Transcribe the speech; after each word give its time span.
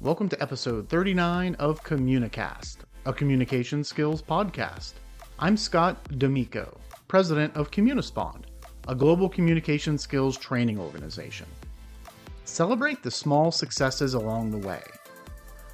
Welcome 0.00 0.28
to 0.28 0.40
episode 0.40 0.88
39 0.88 1.56
of 1.56 1.82
Communicast, 1.82 2.76
a 3.04 3.12
communication 3.12 3.82
skills 3.82 4.22
podcast. 4.22 4.92
I'm 5.40 5.56
Scott 5.56 6.16
D'Amico, 6.20 6.78
president 7.08 7.56
of 7.56 7.72
Communispond, 7.72 8.44
a 8.86 8.94
global 8.94 9.28
communication 9.28 9.98
skills 9.98 10.38
training 10.38 10.78
organization. 10.78 11.48
Celebrate 12.44 13.02
the 13.02 13.10
small 13.10 13.50
successes 13.50 14.14
along 14.14 14.52
the 14.52 14.64
way. 14.64 14.82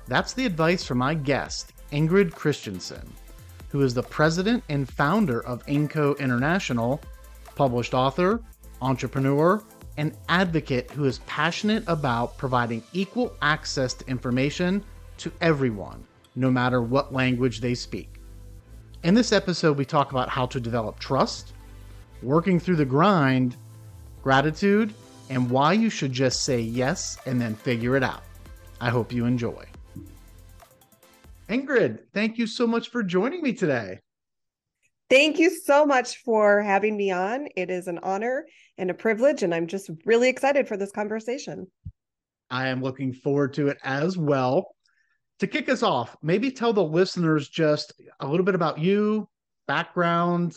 That's 0.09 0.33
the 0.33 0.47
advice 0.47 0.85
from 0.85 0.97
my 0.99 1.13
guest, 1.13 1.75
Ingrid 1.93 2.33
Christensen, 2.33 3.07
who 3.69 3.83
is 3.83 3.93
the 3.93 4.03
president 4.05 4.65
and 4.71 4.91
founder 4.91 5.45
of 5.45 5.67
INGCO 5.67 6.19
International, 6.19 6.99
published 7.57 7.93
author, 7.93 8.41
entrepreneur, 8.81 9.63
and 9.97 10.17
advocate 10.29 10.91
who 10.91 11.05
is 11.05 11.19
passionate 11.21 11.85
about 11.87 12.37
providing 12.39 12.83
equal 12.93 13.35
access 13.43 13.95
to 13.95 14.09
information 14.09 14.85
to 15.19 15.31
everyone, 15.41 16.05
no 16.35 16.51
matter 16.51 16.83
what 16.83 17.13
language 17.13 17.61
they 17.61 17.75
speak. 17.75 18.21
In 19.05 19.15
this 19.15 19.33
episode, 19.33 19.77
we 19.77 19.85
talk 19.85 20.11
about 20.11 20.29
how 20.29 20.47
to 20.47 20.59
develop 20.59 20.99
trust, 20.99 21.53
working 22.23 22.59
through 22.59 22.77
the 22.77 22.85
grind, 22.85 23.57
gratitude, 24.23 24.95
and 25.31 25.51
why 25.51 25.73
you 25.73 25.91
should 25.91 26.13
just 26.13 26.43
say 26.43 26.61
yes 26.61 27.19
and 27.27 27.41
then 27.41 27.55
figure 27.55 27.97
it 27.97 28.03
out. 28.03 28.23
I 28.81 28.91
hope 28.91 29.13
you 29.13 29.27
enjoy. 29.27 29.65
Ingrid, 31.49 32.01
thank 32.15 32.39
you 32.39 32.47
so 32.47 32.67
much 32.67 32.91
for 32.91 33.03
joining 33.03 33.43
me 33.43 33.53
today. 33.53 34.01
Thank 35.11 35.39
you 35.39 35.51
so 35.51 35.85
much 35.85 36.19
for 36.25 36.63
having 36.63 36.97
me 36.97 37.11
on. 37.11 37.49
It 37.57 37.71
is 37.71 37.89
an 37.89 37.99
honor 38.03 38.47
and 38.79 38.91
a 38.91 38.95
privilege, 38.95 39.43
and 39.43 39.55
I'm 39.55 39.67
just 39.67 39.91
really 40.05 40.29
excited 40.29 40.67
for 40.67 40.77
this 40.77 40.91
conversation. 40.93 41.67
I 42.51 42.69
am 42.69 42.83
looking 42.83 43.13
forward 43.13 43.53
to 43.55 43.69
it 43.69 43.79
as 43.85 44.17
well. 44.17 44.75
To 45.41 45.47
kick 45.47 45.69
us 45.69 45.83
off, 45.83 46.17
maybe 46.23 46.51
tell 46.51 46.73
the 46.73 46.85
listeners 46.85 47.49
just 47.49 47.93
a 48.21 48.27
little 48.27 48.47
bit 48.47 48.55
about 48.55 48.79
you, 48.79 49.29
background, 49.67 50.57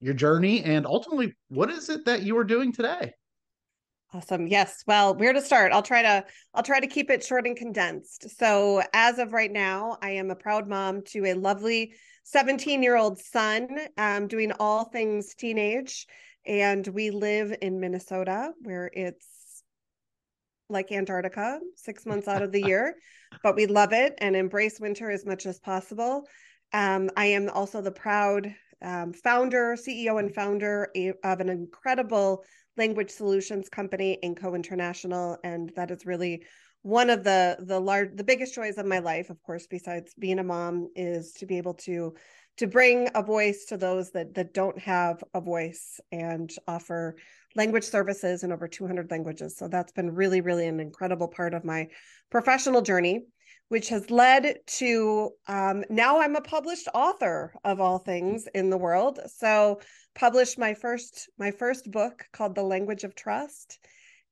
your 0.00 0.14
journey, 0.14 0.62
and 0.62 0.86
ultimately, 0.86 1.34
what 1.48 1.70
is 1.70 1.88
it 1.88 2.04
that 2.04 2.22
you 2.22 2.36
are 2.36 2.44
doing 2.44 2.72
today? 2.72 3.12
Awesome. 4.14 4.46
Yes. 4.46 4.84
Well, 4.86 5.16
where 5.16 5.32
to 5.32 5.40
start? 5.40 5.72
I'll 5.72 5.82
try 5.82 6.00
to 6.02 6.24
I'll 6.54 6.62
try 6.62 6.78
to 6.78 6.86
keep 6.86 7.10
it 7.10 7.24
short 7.24 7.48
and 7.48 7.56
condensed. 7.56 8.30
So, 8.38 8.80
as 8.92 9.18
of 9.18 9.32
right 9.32 9.50
now, 9.50 9.98
I 10.00 10.10
am 10.10 10.30
a 10.30 10.36
proud 10.36 10.68
mom 10.68 11.02
to 11.08 11.26
a 11.26 11.34
lovely 11.34 11.94
17-year-old 12.32 13.18
son, 13.18 13.76
um, 13.98 14.28
doing 14.28 14.52
all 14.60 14.84
things 14.84 15.34
teenage, 15.34 16.06
and 16.46 16.86
we 16.86 17.10
live 17.10 17.56
in 17.60 17.80
Minnesota 17.80 18.52
where 18.62 18.88
it's 18.92 19.64
like 20.68 20.92
Antarctica, 20.92 21.58
6 21.74 22.06
months 22.06 22.28
out 22.28 22.42
of 22.42 22.52
the 22.52 22.62
year, 22.62 22.94
but 23.42 23.56
we 23.56 23.66
love 23.66 23.92
it 23.92 24.14
and 24.18 24.36
embrace 24.36 24.78
winter 24.78 25.10
as 25.10 25.26
much 25.26 25.44
as 25.44 25.58
possible. 25.58 26.28
Um, 26.72 27.10
I 27.16 27.26
am 27.26 27.50
also 27.50 27.82
the 27.82 27.90
proud 27.90 28.54
um, 28.80 29.12
founder, 29.12 29.76
CEO, 29.76 30.20
and 30.20 30.32
founder 30.32 30.90
of 31.24 31.40
an 31.40 31.48
incredible 31.48 32.44
language 32.76 33.10
solutions 33.10 33.68
company, 33.68 34.18
INGCO 34.22 34.54
International, 34.54 35.38
and 35.44 35.72
that 35.76 35.90
is 35.90 36.06
really 36.06 36.44
one 36.82 37.08
of 37.08 37.24
the 37.24 37.56
the 37.60 37.80
large 37.80 38.14
the 38.14 38.24
biggest 38.24 38.54
joys 38.54 38.76
of 38.76 38.84
my 38.84 38.98
life 38.98 39.30
of 39.30 39.42
course 39.42 39.66
besides 39.66 40.12
being 40.18 40.38
a 40.38 40.44
mom 40.44 40.86
is 40.94 41.32
to 41.32 41.46
be 41.46 41.56
able 41.56 41.72
to 41.72 42.14
to 42.58 42.66
bring 42.66 43.08
a 43.14 43.22
voice 43.22 43.64
to 43.64 43.78
those 43.78 44.10
that 44.10 44.34
that 44.34 44.52
don't 44.52 44.78
have 44.78 45.24
a 45.32 45.40
voice 45.40 45.98
and 46.12 46.52
offer 46.68 47.16
language 47.56 47.84
services 47.84 48.42
in 48.42 48.52
over 48.52 48.68
200 48.68 49.10
languages. 49.10 49.56
So 49.56 49.66
that's 49.66 49.92
been 49.92 50.14
really 50.14 50.42
really 50.42 50.66
an 50.66 50.78
incredible 50.78 51.28
part 51.28 51.54
of 51.54 51.64
my 51.64 51.88
professional 52.30 52.82
journey 52.82 53.26
which 53.68 53.88
has 53.88 54.10
led 54.10 54.58
to 54.66 55.30
um, 55.48 55.84
now 55.88 56.20
I'm 56.20 56.36
a 56.36 56.40
published 56.40 56.88
author 56.94 57.54
of 57.64 57.80
all 57.80 57.98
things 57.98 58.46
in 58.54 58.70
the 58.70 58.78
world. 58.78 59.18
So 59.26 59.80
published 60.14 60.58
my 60.58 60.74
first 60.74 61.30
my 61.38 61.50
first 61.50 61.90
book 61.90 62.24
called 62.32 62.54
The 62.54 62.62
Language 62.62 63.04
of 63.04 63.14
Trust, 63.14 63.78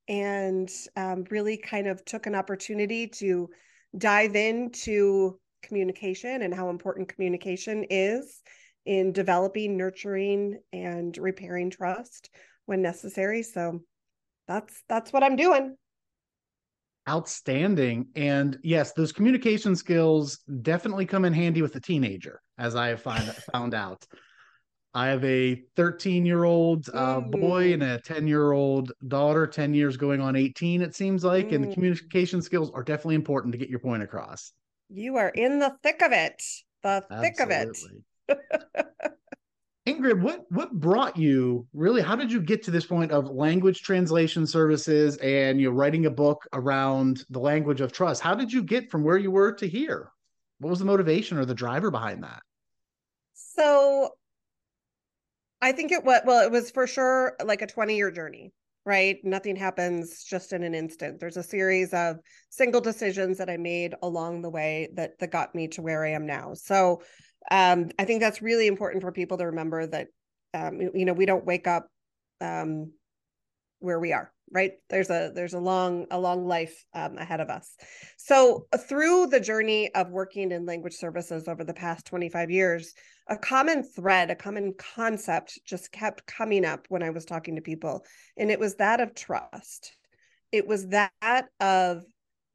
and 0.09 0.70
um, 0.97 1.25
really 1.31 1.56
kind 1.56 1.87
of 1.87 2.04
took 2.04 2.26
an 2.26 2.34
opportunity 2.34 3.06
to 3.09 3.48
dive 3.97 4.37
into 4.37 5.38
communication 5.62 6.43
and 6.43 6.53
how 6.53 6.70
important 6.70 7.09
communication 7.09 7.84
is 7.88 8.43
in 8.84 9.12
developing, 9.12 9.76
nurturing, 9.76 10.59
and 10.72 11.16
repairing 11.16 11.70
trust 11.70 12.31
when 12.66 12.82
necessary. 12.82 13.43
So 13.43 13.81
that's 14.49 14.82
that's 14.88 15.12
what 15.12 15.22
I'm 15.22 15.37
doing 15.37 15.76
outstanding 17.08 18.06
and 18.14 18.58
yes 18.62 18.92
those 18.92 19.10
communication 19.10 19.74
skills 19.74 20.38
definitely 20.62 21.04
come 21.04 21.24
in 21.24 21.32
handy 21.32 21.60
with 21.60 21.74
a 21.74 21.80
teenager 21.80 22.40
as 22.58 22.76
i 22.76 22.88
have 22.88 23.02
find, 23.02 23.24
found 23.52 23.74
out 23.74 24.04
i 24.94 25.08
have 25.08 25.24
a 25.24 25.60
13 25.74 26.24
year 26.24 26.44
old 26.44 26.88
uh, 26.94 27.18
boy 27.18 27.72
and 27.72 27.82
a 27.82 28.00
10 28.02 28.28
year 28.28 28.52
old 28.52 28.92
daughter 29.08 29.48
10 29.48 29.74
years 29.74 29.96
going 29.96 30.20
on 30.20 30.36
18 30.36 30.80
it 30.80 30.94
seems 30.94 31.24
like 31.24 31.48
mm. 31.48 31.56
and 31.56 31.64
the 31.64 31.68
mm. 31.68 31.74
communication 31.74 32.40
skills 32.40 32.70
are 32.72 32.84
definitely 32.84 33.16
important 33.16 33.50
to 33.50 33.58
get 33.58 33.69
your 33.69 33.80
point 33.80 34.02
across 34.02 34.52
you 34.88 35.16
are 35.16 35.30
in 35.30 35.58
the 35.58 35.74
thick 35.82 36.02
of 36.02 36.12
it 36.12 36.40
the 36.84 37.04
thick 37.20 37.34
Absolutely. 37.40 38.04
of 38.28 38.38
it 38.38 39.16
Ingrid, 39.87 40.20
what 40.20 40.44
what 40.50 40.72
brought 40.72 41.16
you 41.16 41.66
really? 41.72 42.03
How 42.03 42.15
did 42.15 42.31
you 42.31 42.41
get 42.41 42.62
to 42.65 42.70
this 42.70 42.87
point 42.87 43.10
of 43.10 43.28
language 43.31 43.82
translation 43.82 44.47
services 44.47 45.16
and 45.16 45.60
you 45.60 45.69
know 45.69 45.76
writing 45.76 46.06
a 46.06 46.10
book 46.10 46.47
around 46.53 47.25
the 47.31 47.41
language 47.41 47.81
of 47.81 47.91
trust? 47.91 48.22
How 48.22 48.34
did 48.34 48.53
you 48.53 48.62
get 48.62 48.91
from 48.91 49.03
where 49.03 49.19
you 49.19 49.32
were 49.32 49.53
to 49.54 49.66
here? 49.66 50.10
What 50.59 50.70
was 50.70 50.78
the 50.78 50.84
motivation 50.84 51.37
or 51.37 51.44
the 51.44 51.54
driver 51.54 51.91
behind 51.91 52.22
that? 52.22 52.43
So, 53.34 54.10
I 55.60 55.72
think 55.72 55.91
it 55.91 56.04
was 56.04 56.20
well, 56.25 56.47
it 56.47 56.53
was 56.53 56.70
for 56.70 56.87
sure 56.87 57.34
like 57.44 57.62
a 57.62 57.66
twenty 57.66 57.97
year 57.97 58.12
journey, 58.12 58.53
right? 58.87 59.16
Nothing 59.25 59.56
happens 59.56 60.22
just 60.22 60.53
in 60.53 60.62
an 60.62 60.76
instant. 60.76 61.19
There's 61.19 61.37
a 61.37 61.43
series 61.43 61.93
of 61.93 62.19
single 62.50 62.81
decisions 62.81 63.37
that 63.38 63.50
I 63.50 63.56
made 63.56 63.97
along 64.00 64.43
the 64.43 64.50
way 64.50 64.91
that 64.94 65.19
that 65.19 65.32
got 65.32 65.56
me 65.56 65.66
to 65.69 65.82
where 65.82 66.04
I 66.04 66.10
am 66.10 66.25
now. 66.25 66.54
So 66.54 67.03
um, 67.50 67.91
I 67.98 68.04
think 68.04 68.20
that's 68.20 68.42
really 68.42 68.66
important 68.66 69.03
for 69.03 69.12
people 69.12 69.38
to 69.38 69.47
remember 69.47 69.86
that 69.86 70.08
um, 70.54 70.80
you 70.80 71.04
know 71.04 71.12
we 71.12 71.26
don't 71.26 71.44
wake 71.44 71.66
up 71.66 71.88
um, 72.41 72.92
where 73.80 73.98
we 73.98 74.12
are 74.12 74.32
right? 74.53 74.72
There's 74.91 75.10
a 75.10 75.32
there's 75.34 75.54
a 75.54 75.58
long 75.58 76.06
a 76.10 76.20
long 76.20 76.47
life 76.47 76.84
um, 76.94 77.16
ahead 77.16 77.41
of 77.41 77.48
us. 77.48 77.75
So 78.19 78.66
through 78.86 79.28
the 79.28 79.41
journey 79.41 79.92
of 79.94 80.10
working 80.10 80.52
in 80.52 80.66
language 80.66 80.94
services 80.94 81.48
over 81.48 81.64
the 81.64 81.75
past 81.75 82.06
25 82.06 82.50
years 82.50 82.94
a 83.28 83.36
common 83.36 83.84
thread 83.84 84.31
a 84.31 84.34
common 84.34 84.75
concept 84.76 85.58
just 85.64 85.92
kept 85.92 86.26
coming 86.26 86.64
up 86.64 86.86
when 86.88 87.04
i 87.04 87.10
was 87.10 87.25
talking 87.25 87.54
to 87.54 87.62
people 87.62 88.04
and 88.36 88.50
it 88.50 88.60
was 88.60 88.76
that 88.76 89.00
of 89.00 89.14
trust. 89.14 89.97
It 90.50 90.66
was 90.66 90.88
that 90.88 91.47
of 91.60 92.04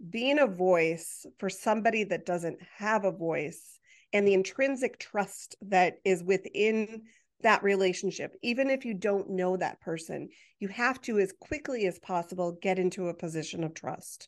being 0.07 0.37
a 0.37 0.45
voice 0.45 1.25
for 1.39 1.49
somebody 1.49 2.03
that 2.03 2.27
doesn't 2.27 2.59
have 2.77 3.05
a 3.05 3.11
voice 3.11 3.76
and 4.13 4.28
the 4.28 4.34
intrinsic 4.34 5.00
trust 5.00 5.56
that 5.62 5.97
is 6.06 6.23
within 6.23 7.03
that 7.41 7.63
relationship. 7.63 8.35
Even 8.41 8.69
if 8.69 8.85
you 8.85 8.94
don't 8.94 9.29
know 9.29 9.57
that 9.57 9.79
person, 9.81 10.29
you 10.59 10.68
have 10.69 11.00
to, 11.01 11.19
as 11.19 11.34
quickly 11.40 11.85
as 11.85 12.00
possible, 12.00 12.57
get 12.62 12.79
into 12.79 13.09
a 13.09 13.13
position 13.13 13.63
of 13.63 13.73
trust. 13.73 14.28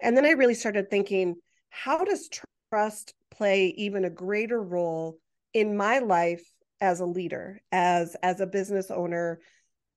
And 0.00 0.16
then 0.16 0.24
I 0.24 0.30
really 0.30 0.54
started 0.54 0.90
thinking, 0.90 1.36
how 1.70 2.04
does 2.04 2.28
trust 2.70 3.14
play 3.30 3.68
even 3.76 4.04
a 4.04 4.10
greater 4.10 4.62
role 4.62 5.18
in 5.52 5.76
my 5.76 5.98
life 5.98 6.44
as 6.80 7.00
a 7.00 7.06
leader, 7.06 7.60
as 7.72 8.16
as 8.22 8.40
a 8.40 8.46
business 8.46 8.90
owner, 8.90 9.40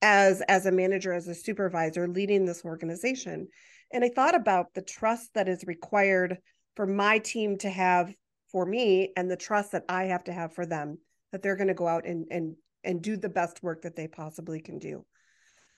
as 0.02 0.42
as 0.42 0.66
a 0.66 0.72
manager, 0.72 1.14
as 1.14 1.28
a 1.28 1.36
supervisor 1.36 2.08
leading 2.08 2.46
this 2.46 2.66
organization? 2.66 3.48
And 3.92 4.04
I 4.04 4.10
thought 4.10 4.36
about 4.36 4.74
the 4.74 4.82
trust 4.82 5.34
that 5.36 5.48
is 5.48 5.64
required 5.66 6.38
for 6.76 6.88
my 6.88 7.20
team 7.20 7.58
to 7.60 7.70
have 7.70 8.14
for 8.58 8.66
me 8.66 9.14
and 9.16 9.30
the 9.30 9.38
trust 9.38 9.74
that 9.74 9.86
I 9.88 10.06
have 10.06 10.24
to 10.24 10.34
have 10.34 10.52
for 10.52 10.66
them 10.66 10.98
that 11.32 11.44
they're 11.44 11.56
going 11.56 11.68
to 11.68 11.76
go 11.76 11.88
out 11.88 12.08
and 12.08 12.26
and 12.32 12.56
and 12.84 13.04
do 13.04 13.16
the 13.16 13.30
best 13.30 13.62
work 13.62 13.84
that 13.84 13.96
they 13.96 14.08
possibly 14.08 14.60
can 14.60 14.80
do. 14.80 15.06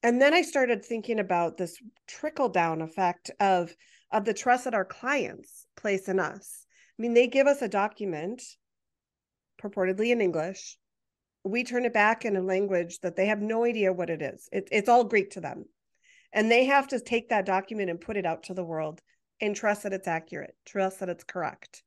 And 0.02 0.22
then 0.22 0.34
I 0.34 0.44
started 0.44 0.86
thinking 0.86 1.20
about 1.20 1.58
this 1.58 1.78
trickle 2.08 2.48
down 2.48 2.81
effect 2.81 3.31
of 3.42 3.76
of 4.14 4.24
the 4.24 4.34
trust 4.34 4.64
that 4.64 4.74
our 4.74 4.86
clients 4.86 5.66
place 5.76 6.08
in 6.08 6.22
us. 6.22 6.66
I 6.98 7.02
mean, 7.02 7.14
they 7.14 7.28
give 7.28 7.48
us 7.48 7.62
a 7.62 7.68
document 7.68 8.42
purportedly 9.62 10.12
in 10.12 10.22
English. 10.22 10.78
We 11.44 11.66
turn 11.66 11.84
it 11.84 11.94
back 11.94 12.24
in 12.24 12.38
a 12.38 12.42
language 12.42 13.00
that 13.02 13.18
they 13.18 13.26
have 13.26 13.42
no 13.42 13.66
idea 13.66 13.92
what 13.92 14.10
it 14.10 14.22
is. 14.22 14.48
It, 14.54 14.70
it's 14.72 14.88
all 14.88 15.04
Greek 15.04 15.31
to 15.31 15.42
them. 15.42 15.66
And 16.31 16.50
they 16.50 16.64
have 16.64 16.88
to 16.90 17.02
take 17.02 17.28
that 17.28 17.46
document 17.46 17.90
and 17.90 18.00
put 18.00 18.16
it 18.16 18.26
out 18.26 18.44
to 18.44 18.54
the 18.54 18.64
world 18.64 19.02
and 19.42 19.54
trust 19.54 19.84
that 19.84 19.92
it's 19.92 20.08
accurate, 20.08 20.56
trust 20.66 21.02
that 21.02 21.10
it's 21.10 21.26
correct. 21.26 21.84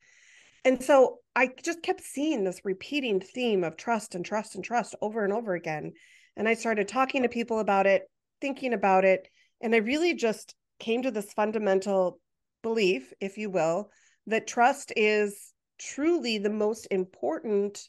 And 0.65 0.83
so 0.83 1.19
I 1.35 1.51
just 1.63 1.83
kept 1.83 2.03
seeing 2.03 2.45
this 2.45 2.61
repeating 2.65 3.21
theme 3.21 3.65
of 3.65 3.77
trust 3.77 4.15
and 4.15 4.25
trust 4.25 4.55
and 4.55 4.65
trust 4.65 4.95
over 5.01 5.25
and 5.25 5.33
over 5.33 5.55
again. 5.55 5.93
And 6.37 6.49
I 6.49 6.55
started 6.55 6.89
talking 6.89 7.23
to 7.23 7.29
people 7.29 7.59
about 7.59 7.87
it, 7.87 8.03
thinking 8.41 8.73
about 8.73 9.05
it. 9.05 9.29
And 9.61 9.75
I 9.75 9.79
really 9.79 10.15
just 10.15 10.55
came 10.79 11.03
to 11.03 11.11
this 11.11 11.33
fundamental 11.33 12.21
belief, 12.63 13.13
if 13.21 13.39
you 13.39 13.51
will, 13.51 13.91
that 14.27 14.47
trust 14.47 14.93
is 14.97 15.53
truly 15.79 16.39
the 16.39 16.51
most 16.51 16.87
important 16.91 17.89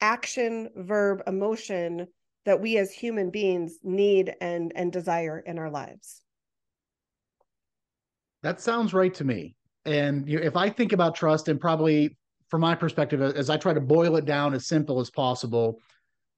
action, 0.00 0.70
verb, 0.74 1.22
emotion 1.26 2.06
that 2.46 2.60
we 2.60 2.78
as 2.78 2.90
human 2.90 3.30
beings 3.30 3.78
need 3.82 4.34
and 4.40 4.72
and 4.74 4.90
desire 4.90 5.38
in 5.38 5.58
our 5.58 5.70
lives. 5.70 6.22
That 8.42 8.60
sounds 8.60 8.94
right 8.94 9.12
to 9.14 9.24
me. 9.24 9.54
And 9.84 10.28
you, 10.28 10.38
if 10.38 10.56
I 10.56 10.68
think 10.70 10.92
about 10.92 11.14
trust, 11.14 11.48
and 11.48 11.60
probably 11.60 12.16
from 12.48 12.60
my 12.60 12.74
perspective, 12.74 13.20
as 13.22 13.48
I 13.50 13.56
try 13.56 13.72
to 13.72 13.80
boil 13.80 14.16
it 14.16 14.24
down 14.24 14.54
as 14.54 14.66
simple 14.66 15.00
as 15.00 15.10
possible, 15.10 15.78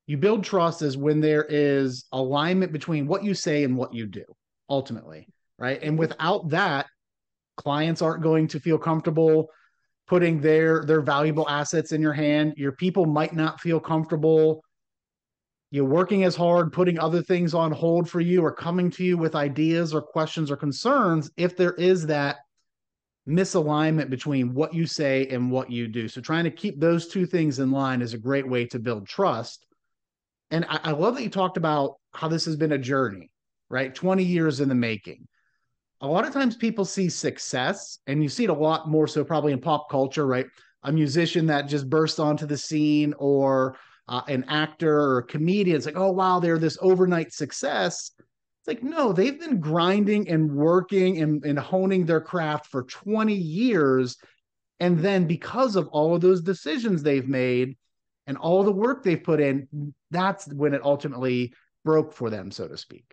you 0.07 0.17
build 0.17 0.45
trust 0.45 0.83
is 0.83 0.97
when 0.97 1.21
there 1.21 1.47
is 1.49 2.05
alignment 2.13 2.73
between 2.73 3.07
what 3.07 3.25
you 3.25 3.35
say 3.35 3.65
and 3.65 3.77
what 3.77 3.95
you 3.95 4.07
do, 4.07 4.25
ultimately, 4.69 5.29
right? 5.59 5.83
And 5.83 5.99
without 5.99 6.51
that, 6.51 6.87
clients 7.57 8.03
aren't 8.03 8.23
going 8.23 8.49
to 8.49 8.61
feel 8.61 8.79
comfortable 8.79 9.49
putting 10.09 10.41
their 10.41 10.85
their 10.85 11.01
valuable 11.01 11.49
assets 11.49 11.93
in 11.93 12.03
your 12.03 12.13
hand. 12.13 12.55
Your 12.57 12.73
people 12.73 13.07
might 13.07 13.35
not 13.35 13.61
feel 13.61 13.81
comfortable 13.81 14.63
you're 15.73 15.87
working 15.87 16.23
as 16.25 16.37
hard, 16.37 16.71
putting 16.71 16.99
other 16.99 17.23
things 17.23 17.55
on 17.55 17.73
hold 17.73 18.09
for 18.09 18.21
you, 18.21 18.43
or 18.43 18.53
coming 18.53 18.91
to 18.91 19.03
you 19.03 19.17
with 19.17 19.35
ideas 19.35 19.95
or 19.95 20.03
questions 20.03 20.51
or 20.51 20.57
concerns 20.57 21.31
if 21.39 21.57
there 21.57 21.73
is 21.73 22.05
that 22.07 22.37
misalignment 23.29 24.11
between 24.11 24.55
what 24.55 24.75
you 24.75 24.87
say 24.87 25.27
and 25.29 25.51
what 25.51 25.71
you 25.71 25.87
do. 25.89 26.09
So, 26.09 26.21
trying 26.21 26.45
to 26.45 26.51
keep 26.51 26.81
those 26.81 27.09
two 27.09 27.27
things 27.27 27.59
in 27.59 27.71
line 27.71 28.03
is 28.03 28.15
a 28.15 28.19
great 28.19 28.49
way 28.49 28.67
to 28.67 28.79
build 28.79 29.07
trust. 29.07 29.67
And 30.51 30.65
I, 30.69 30.81
I 30.85 30.91
love 30.93 31.15
that 31.15 31.23
you 31.23 31.31
talked 31.31 31.57
about 31.57 31.97
how 32.13 32.29
this 32.29 32.45
has 32.45 32.57
been 32.57 32.73
a 32.73 32.79
journey, 32.79 33.31
right? 33.71 33.95
20 33.95 34.23
years 34.23 34.61
in 34.61 34.69
the 34.69 34.75
making. 34.75 35.27
A 36.01 36.07
lot 36.07 36.27
of 36.27 36.33
times 36.33 36.57
people 36.57 36.85
see 36.85 37.09
success, 37.09 37.99
and 38.07 38.23
you 38.23 38.29
see 38.29 38.45
it 38.45 38.51
a 38.51 38.55
lot 38.55 38.89
more 38.89 39.07
so 39.07 39.23
probably 39.25 39.53
in 39.53 39.61
pop 39.61 39.89
culture, 39.89 40.27
right? 40.27 40.47
A 40.83 40.93
musician 40.93 41.47
that 41.47 41.69
just 41.69 41.89
burst 41.89 42.19
onto 42.19 42.45
the 42.45 42.59
scene 42.59 43.15
or 43.19 43.77
uh, 44.09 44.23
an 44.27 44.45
actor 44.49 45.01
or 45.01 45.23
comedian. 45.23 45.77
It's 45.77 45.87
like, 45.87 45.97
oh, 45.97 46.11
wow, 46.11 46.41
they're 46.41 46.59
this 46.59 46.77
overnight 46.81 47.33
success. 47.33 48.11
It's 48.63 48.69
like, 48.69 48.83
no, 48.83 49.13
they've 49.13 49.39
been 49.39 49.61
grinding 49.61 50.29
and 50.29 50.53
working 50.53 51.21
and, 51.21 51.45
and 51.45 51.59
honing 51.59 52.07
their 52.07 52.21
craft 52.21 52.67
for 52.67 52.85
20 52.85 53.35
years. 53.35 54.17
And 54.79 54.99
then 55.01 55.27
because 55.27 55.75
of 55.75 55.89
all 55.89 56.15
of 56.15 56.21
those 56.21 56.43
decisions 56.43 57.03
they've 57.03 57.29
made 57.29 57.77
and 58.27 58.37
all 58.37 58.63
the 58.63 58.73
work 58.73 59.03
they've 59.03 59.23
put 59.23 59.41
in, 59.41 59.67
that's 60.11 60.47
when 60.47 60.75
it 60.75 60.85
ultimately 60.85 61.53
broke 61.85 62.13
for 62.13 62.31
them, 62.31 62.51
so 62.53 62.69
to 62.69 62.77
speak. 62.77 63.05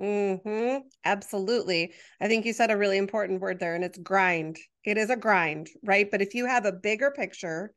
Hmm. 0.00 0.78
Absolutely. 1.04 1.92
I 2.20 2.28
think 2.28 2.46
you 2.46 2.54
said 2.54 2.70
a 2.70 2.76
really 2.76 2.96
important 2.96 3.40
word 3.40 3.60
there, 3.60 3.74
and 3.74 3.84
it's 3.84 3.98
grind. 3.98 4.56
It 4.84 4.96
is 4.96 5.10
a 5.10 5.16
grind, 5.16 5.68
right? 5.84 6.10
But 6.10 6.22
if 6.22 6.34
you 6.34 6.46
have 6.46 6.64
a 6.64 6.72
bigger 6.72 7.10
picture 7.10 7.74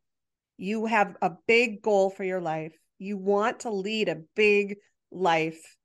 you 0.58 0.86
have 0.86 1.16
a 1.22 1.32
big 1.46 1.82
goal 1.82 2.10
for 2.10 2.24
your 2.24 2.40
life. 2.40 2.76
You 2.98 3.18
want 3.18 3.60
to 3.60 3.70
lead 3.70 4.08
a 4.08 4.22
big 4.34 4.76
life 5.10 5.75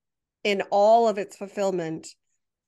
in 0.44 0.62
all 0.72 1.08
of 1.08 1.18
its 1.18 1.36
fulfillment. 1.36 2.08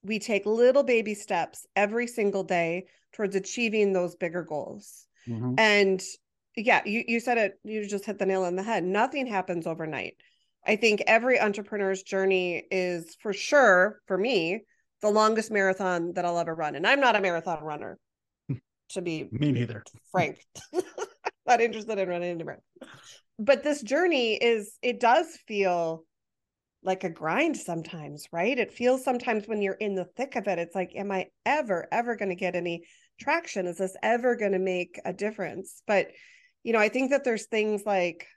We 0.03 0.19
take 0.19 0.45
little 0.45 0.83
baby 0.83 1.13
steps 1.13 1.65
every 1.75 2.07
single 2.07 2.43
day 2.43 2.87
towards 3.13 3.35
achieving 3.35 3.93
those 3.93 4.15
bigger 4.15 4.43
goals. 4.43 5.07
Mm-hmm. 5.27 5.55
And 5.57 6.03
yeah, 6.55 6.81
you, 6.85 7.03
you 7.07 7.19
said 7.19 7.37
it, 7.37 7.53
you 7.63 7.87
just 7.87 8.05
hit 8.05 8.19
the 8.19 8.25
nail 8.25 8.43
on 8.43 8.55
the 8.55 8.63
head. 8.63 8.83
Nothing 8.83 9.27
happens 9.27 9.65
overnight. 9.65 10.15
I 10.65 10.75
think 10.75 11.03
every 11.07 11.39
entrepreneur's 11.39 12.03
journey 12.03 12.63
is 12.71 13.15
for 13.21 13.33
sure, 13.33 14.01
for 14.07 14.17
me, 14.17 14.61
the 15.01 15.09
longest 15.09 15.51
marathon 15.51 16.13
that 16.13 16.25
I'll 16.25 16.39
ever 16.39 16.55
run. 16.55 16.75
And 16.75 16.87
I'm 16.87 17.01
not 17.01 17.15
a 17.15 17.21
marathon 17.21 17.63
runner, 17.63 17.97
to 18.89 19.01
be 19.01 19.27
me 19.31 19.51
neither. 19.51 19.83
Frank. 20.11 20.39
not 21.45 21.61
interested 21.61 21.97
in 21.99 22.07
running 22.07 22.31
anymore. 22.31 22.61
But 23.37 23.63
this 23.63 23.81
journey 23.81 24.35
is, 24.35 24.77
it 24.81 24.99
does 24.99 25.27
feel 25.47 26.05
like 26.83 27.03
a 27.03 27.09
grind 27.09 27.57
sometimes, 27.57 28.27
right? 28.31 28.57
It 28.57 28.73
feels 28.73 29.03
sometimes 29.03 29.47
when 29.47 29.61
you're 29.61 29.73
in 29.73 29.95
the 29.95 30.05
thick 30.15 30.35
of 30.35 30.47
it, 30.47 30.59
it's 30.59 30.75
like, 30.75 30.91
am 30.95 31.11
I 31.11 31.27
ever, 31.45 31.87
ever 31.91 32.15
going 32.15 32.29
to 32.29 32.35
get 32.35 32.55
any 32.55 32.83
traction? 33.19 33.67
Is 33.67 33.77
this 33.77 33.95
ever 34.01 34.35
going 34.35 34.51
to 34.51 34.59
make 34.59 34.99
a 35.05 35.13
difference? 35.13 35.81
But, 35.87 36.07
you 36.63 36.73
know, 36.73 36.79
I 36.79 36.89
think 36.89 37.11
that 37.11 37.23
there's 37.23 37.45
things 37.45 37.83
like, 37.85 38.27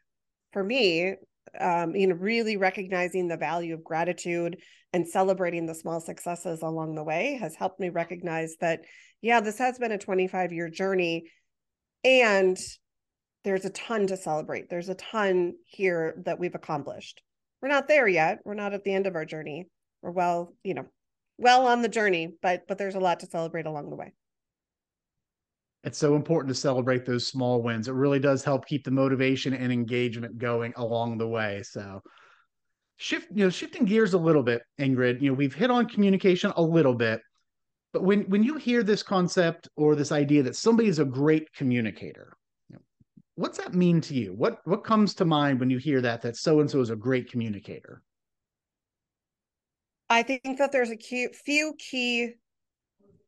for 0.52 0.62
me, 0.62 1.14
um, 1.60 1.94
you 1.94 2.06
know, 2.06 2.14
really 2.14 2.56
recognizing 2.56 3.28
the 3.28 3.36
value 3.36 3.74
of 3.74 3.84
gratitude 3.84 4.58
and 4.92 5.06
celebrating 5.06 5.66
the 5.66 5.74
small 5.74 6.00
successes 6.00 6.62
along 6.62 6.94
the 6.94 7.04
way 7.04 7.38
has 7.40 7.54
helped 7.54 7.80
me 7.80 7.88
recognize 7.88 8.56
that, 8.60 8.80
yeah, 9.22 9.40
this 9.40 9.58
has 9.58 9.78
been 9.78 9.92
a 9.92 9.98
25 9.98 10.52
year 10.52 10.68
journey. 10.68 11.30
And 12.04 12.58
there's 13.44 13.64
a 13.64 13.70
ton 13.70 14.08
to 14.08 14.16
celebrate. 14.16 14.68
There's 14.68 14.88
a 14.88 14.94
ton 14.94 15.54
here 15.66 16.20
that 16.24 16.38
we've 16.38 16.54
accomplished. 16.54 17.22
We're 17.60 17.68
not 17.68 17.88
there 17.88 18.08
yet. 18.08 18.40
We're 18.44 18.54
not 18.54 18.74
at 18.74 18.84
the 18.84 18.92
end 18.92 19.06
of 19.06 19.14
our 19.14 19.24
journey. 19.24 19.68
We're 20.02 20.10
well, 20.10 20.54
you 20.62 20.74
know, 20.74 20.86
well 21.38 21.66
on 21.66 21.82
the 21.82 21.88
journey, 21.88 22.34
but 22.42 22.66
but 22.68 22.78
there's 22.78 22.94
a 22.94 23.00
lot 23.00 23.20
to 23.20 23.26
celebrate 23.26 23.66
along 23.66 23.90
the 23.90 23.96
way. 23.96 24.12
It's 25.84 25.98
so 25.98 26.16
important 26.16 26.48
to 26.48 26.60
celebrate 26.60 27.06
those 27.06 27.26
small 27.26 27.62
wins. 27.62 27.86
It 27.86 27.92
really 27.92 28.18
does 28.18 28.42
help 28.42 28.66
keep 28.66 28.84
the 28.84 28.90
motivation 28.90 29.54
and 29.54 29.72
engagement 29.72 30.36
going 30.36 30.72
along 30.76 31.18
the 31.18 31.28
way. 31.28 31.62
So 31.62 32.02
shift, 32.96 33.28
you 33.32 33.44
know, 33.44 33.50
shifting 33.50 33.84
gears 33.84 34.14
a 34.14 34.18
little 34.18 34.42
bit, 34.42 34.62
Ingrid, 34.80 35.20
you 35.20 35.30
know, 35.30 35.34
we've 35.34 35.54
hit 35.54 35.70
on 35.70 35.86
communication 35.86 36.52
a 36.56 36.62
little 36.62 36.94
bit, 36.94 37.20
but 37.92 38.02
when 38.02 38.22
when 38.22 38.42
you 38.42 38.56
hear 38.56 38.82
this 38.82 39.02
concept 39.02 39.68
or 39.76 39.94
this 39.94 40.12
idea 40.12 40.42
that 40.42 40.56
somebody 40.56 40.88
is 40.88 40.98
a 40.98 41.04
great 41.04 41.52
communicator, 41.52 42.36
what's 43.36 43.58
that 43.58 43.74
mean 43.74 44.00
to 44.02 44.14
you? 44.14 44.32
What 44.32 44.60
what 44.64 44.82
comes 44.82 45.14
to 45.14 45.24
mind 45.24 45.60
when 45.60 45.70
you 45.70 45.78
hear 45.78 46.00
that 46.00 46.22
that 46.22 46.36
so 46.36 46.60
and 46.60 46.70
so 46.70 46.80
is 46.80 46.90
a 46.90 46.96
great 46.96 47.30
communicator? 47.30 48.02
I 50.10 50.22
think 50.22 50.58
that 50.58 50.72
there's 50.72 50.90
a 50.90 51.28
few 51.32 51.74
key 51.78 52.32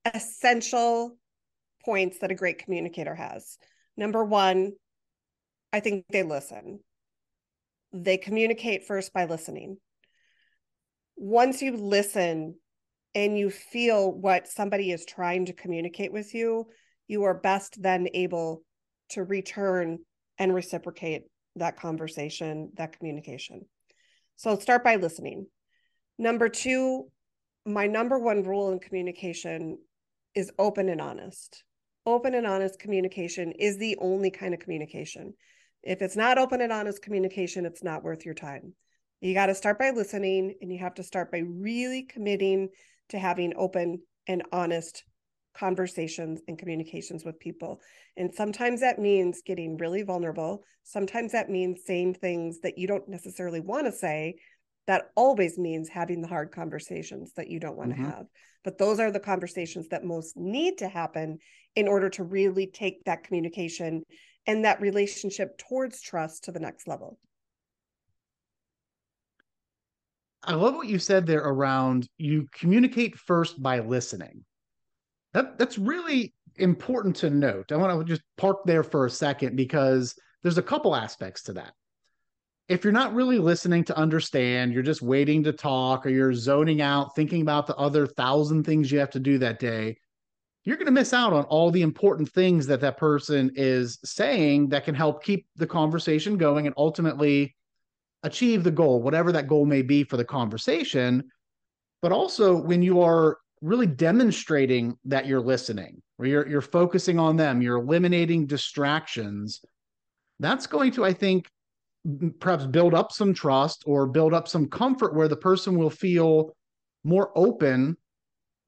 essential 0.05 1.16
points 1.84 2.19
that 2.19 2.31
a 2.31 2.37
great 2.37 2.58
communicator 2.58 3.14
has. 3.14 3.58
Number 3.96 4.25
one, 4.25 4.72
I 5.72 5.81
think 5.81 6.05
they 6.10 6.22
listen. 6.22 6.81
They 7.93 8.16
communicate 8.16 8.87
first 8.87 9.12
by 9.12 9.25
listening. 9.25 9.78
Once 11.16 11.62
you 11.62 11.76
listen 11.76 12.55
and 13.14 13.37
you 13.37 13.50
feel 13.50 14.12
what 14.12 14.46
somebody 14.46 14.93
is 14.93 15.05
trying 15.05 15.46
to 15.46 15.52
communicate 15.52 16.12
with 16.12 16.32
you, 16.32 16.66
you 17.08 17.24
are 17.24 17.34
best 17.34 17.82
then 17.82 18.06
able 18.15 18.62
to 19.10 19.24
return 19.24 19.98
and 20.38 20.55
reciprocate 20.55 21.24
that 21.56 21.77
conversation, 21.77 22.70
that 22.77 22.96
communication. 22.96 23.62
So 24.36 24.56
start 24.58 24.84
by 24.84 24.96
listening. 24.96 25.46
Number 26.19 26.48
two, 26.48 27.10
my 27.67 27.86
number 27.86 28.19
one 28.19 28.43
rule 28.43 28.70
in 28.70 28.79
communication 28.79 29.79
is 30.34 30.53
open 30.58 30.88
and 30.88 31.00
honest. 31.00 31.65
Open 32.06 32.34
and 32.34 32.46
honest 32.46 32.79
communication 32.79 33.53
is 33.53 33.79
the 33.79 33.96
only 34.00 34.31
kind 34.31 34.55
of 34.55 34.60
communication. 34.60 35.34
If 35.82 36.03
it's 36.03 36.17
not 36.17 36.38
open 36.38 36.60
and 36.60 36.72
honest 36.72 37.03
communication, 37.03 37.67
it's 37.67 37.82
not 37.82 38.03
worth 38.03 38.24
your 38.24 38.34
time. 38.34 38.74
You 39.20 39.34
got 39.34 39.46
to 39.46 39.55
start 39.55 39.79
by 39.79 39.91
listening 39.91 40.55
and 40.60 40.72
you 40.72 40.79
have 40.79 40.94
to 40.94 41.03
start 41.03 41.32
by 41.32 41.38
really 41.38 42.05
committing 42.05 42.69
to 43.10 43.19
having 43.19 43.53
open 43.56 44.00
and 44.27 44.43
honest 44.53 45.03
conversations 45.58 46.41
and 46.48 46.58
communications 46.58 47.24
with 47.24 47.41
people. 47.41 47.81
And 48.17 48.32
sometimes 48.34 48.81
that 48.81 48.98
means 48.98 49.43
getting 49.44 49.77
really 49.77 50.03
vulnerable. 50.03 50.62
Sometimes 50.84 51.32
that 51.32 51.50
means 51.50 51.81
saying 51.84 52.15
things 52.15 52.60
that 52.60 52.79
you 52.79 52.86
don't 52.86 53.08
necessarily 53.08 53.60
want 53.60 53.86
to 53.86 53.93
say. 53.93 54.36
That 54.86 55.10
always 55.17 55.58
means 55.58 55.88
having 55.88 56.22
the 56.22 56.29
hard 56.29 56.53
conversations 56.53 57.32
that 57.36 57.48
you 57.48 57.60
don't 57.60 57.77
want 57.77 57.93
mm-hmm. 57.93 58.05
to 58.05 58.10
have. 58.10 58.27
But 58.65 58.79
those 58.79 59.00
are 59.00 59.10
the 59.10 59.20
conversations 59.20 59.88
that 59.88 60.05
most 60.05 60.36
need 60.36 60.79
to 60.79 60.88
happen 60.88 61.38
in 61.74 61.88
order 61.88 62.08
to 62.10 62.24
really 62.24 62.67
take 62.67 63.05
that 63.05 63.24
communication 63.24 64.03
and 64.46 64.65
that 64.65 64.81
relationship 64.81 65.58
towards 65.58 66.00
trust 66.00 66.44
to 66.44 66.53
the 66.53 66.60
next 66.60 66.88
level. 66.88 67.19
I 70.43 70.55
love 70.55 70.74
what 70.74 70.88
you 70.88 70.98
said 70.98 71.27
there 71.27 71.41
around 71.41 72.08
you 72.17 72.46
communicate 72.53 73.19
first 73.19 73.60
by 73.60 73.81
listening. 73.81 74.44
That 75.35 75.58
that's 75.58 75.79
really 75.79 76.35
important 76.56 77.17
to 77.17 77.31
note. 77.31 77.73
I 77.73 77.77
want 77.77 77.99
to 77.99 78.05
just 78.05 78.23
park 78.37 78.58
there 78.65 78.82
for 78.82 79.06
a 79.06 79.11
second 79.11 79.56
because 79.56 80.15
there's 80.43 80.58
a 80.58 80.63
couple 80.63 80.94
aspects 80.94 81.43
to 81.44 81.53
that. 81.55 81.73
If 82.69 82.85
you're 82.85 82.93
not 82.93 83.15
really 83.15 83.39
listening 83.39 83.85
to 83.85 83.97
understand, 83.97 84.73
you're 84.73 84.82
just 84.82 85.01
waiting 85.01 85.43
to 85.44 85.53
talk 85.53 86.05
or 86.05 86.11
you're 86.11 86.35
zoning 86.35 86.82
out 86.82 87.15
thinking 87.15 87.41
about 87.41 87.67
the 87.67 87.77
other 87.77 88.06
thousand 88.06 88.65
things 88.65 88.93
you 88.93 88.99
have 88.99 89.11
to 89.11 89.20
do 89.20 89.39
that 89.39 89.58
day, 89.58 89.97
you're 90.65 90.77
going 90.77 90.87
to 90.87 90.93
miss 90.93 91.15
out 91.15 91.32
on 91.32 91.44
all 91.44 91.70
the 91.70 91.81
important 91.81 92.31
things 92.31 92.67
that 92.67 92.81
that 92.82 92.99
person 92.99 93.51
is 93.55 93.99
saying 94.05 94.69
that 94.69 94.85
can 94.85 94.94
help 94.94 95.25
keep 95.25 95.47
the 95.56 95.67
conversation 95.67 96.37
going 96.37 96.67
and 96.67 96.75
ultimately 96.77 97.56
achieve 98.23 98.65
the 98.65 98.70
goal, 98.70 99.01
whatever 99.01 99.32
that 99.32 99.49
goal 99.49 99.65
may 99.65 99.81
be 99.81 100.05
for 100.05 100.19
the 100.19 100.25
conversation. 100.25 101.25
But 102.03 102.13
also, 102.13 102.55
when 102.55 102.82
you 102.82 103.01
are 103.01 103.39
really 103.60 103.86
demonstrating 103.86 104.96
that 105.05 105.27
you're 105.27 105.41
listening, 105.41 106.03
where 106.17 106.29
you're 106.29 106.48
you're 106.48 106.60
focusing 106.60 107.19
on 107.19 107.36
them, 107.36 107.62
you're 107.62 107.79
eliminating 107.79 108.46
distractions. 108.46 109.60
That's 110.41 110.67
going 110.67 110.93
to, 110.93 111.05
I 111.05 111.12
think, 111.12 111.48
perhaps 112.41 112.67
build 112.67 112.94
up 112.94 113.12
some 113.12 113.34
trust 113.34 113.82
or 113.86 114.06
build 114.06 114.32
up 114.32 114.48
some 114.48 114.69
comfort 114.69 115.15
where 115.15 115.29
the 115.29 115.36
person 115.36 115.77
will 115.77 115.91
feel 115.91 116.55
more 117.05 117.32
open 117.36 117.96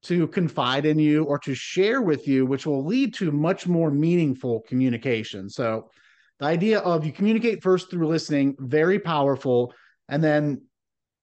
to 0.03 0.27
confide 0.29 0.87
in 0.87 0.99
you 0.99 1.25
or 1.25 1.39
to 1.39 1.55
share 1.55 2.01
with 2.01 2.27
you, 2.27 2.47
which 2.47 2.67
will 2.67 2.85
lead 2.85 3.15
to 3.15 3.31
much 3.31 3.67
more 3.67 3.91
meaningful 3.91 4.63
communication. 4.67 5.49
So, 5.49 5.91
the 6.39 6.47
idea 6.47 6.79
of 6.81 7.05
you 7.05 7.13
communicate 7.13 7.63
first 7.63 7.91
through 7.91 8.09
listening, 8.09 8.57
very 8.59 8.99
powerful. 8.99 9.75
And 10.09 10.25
then 10.25 10.63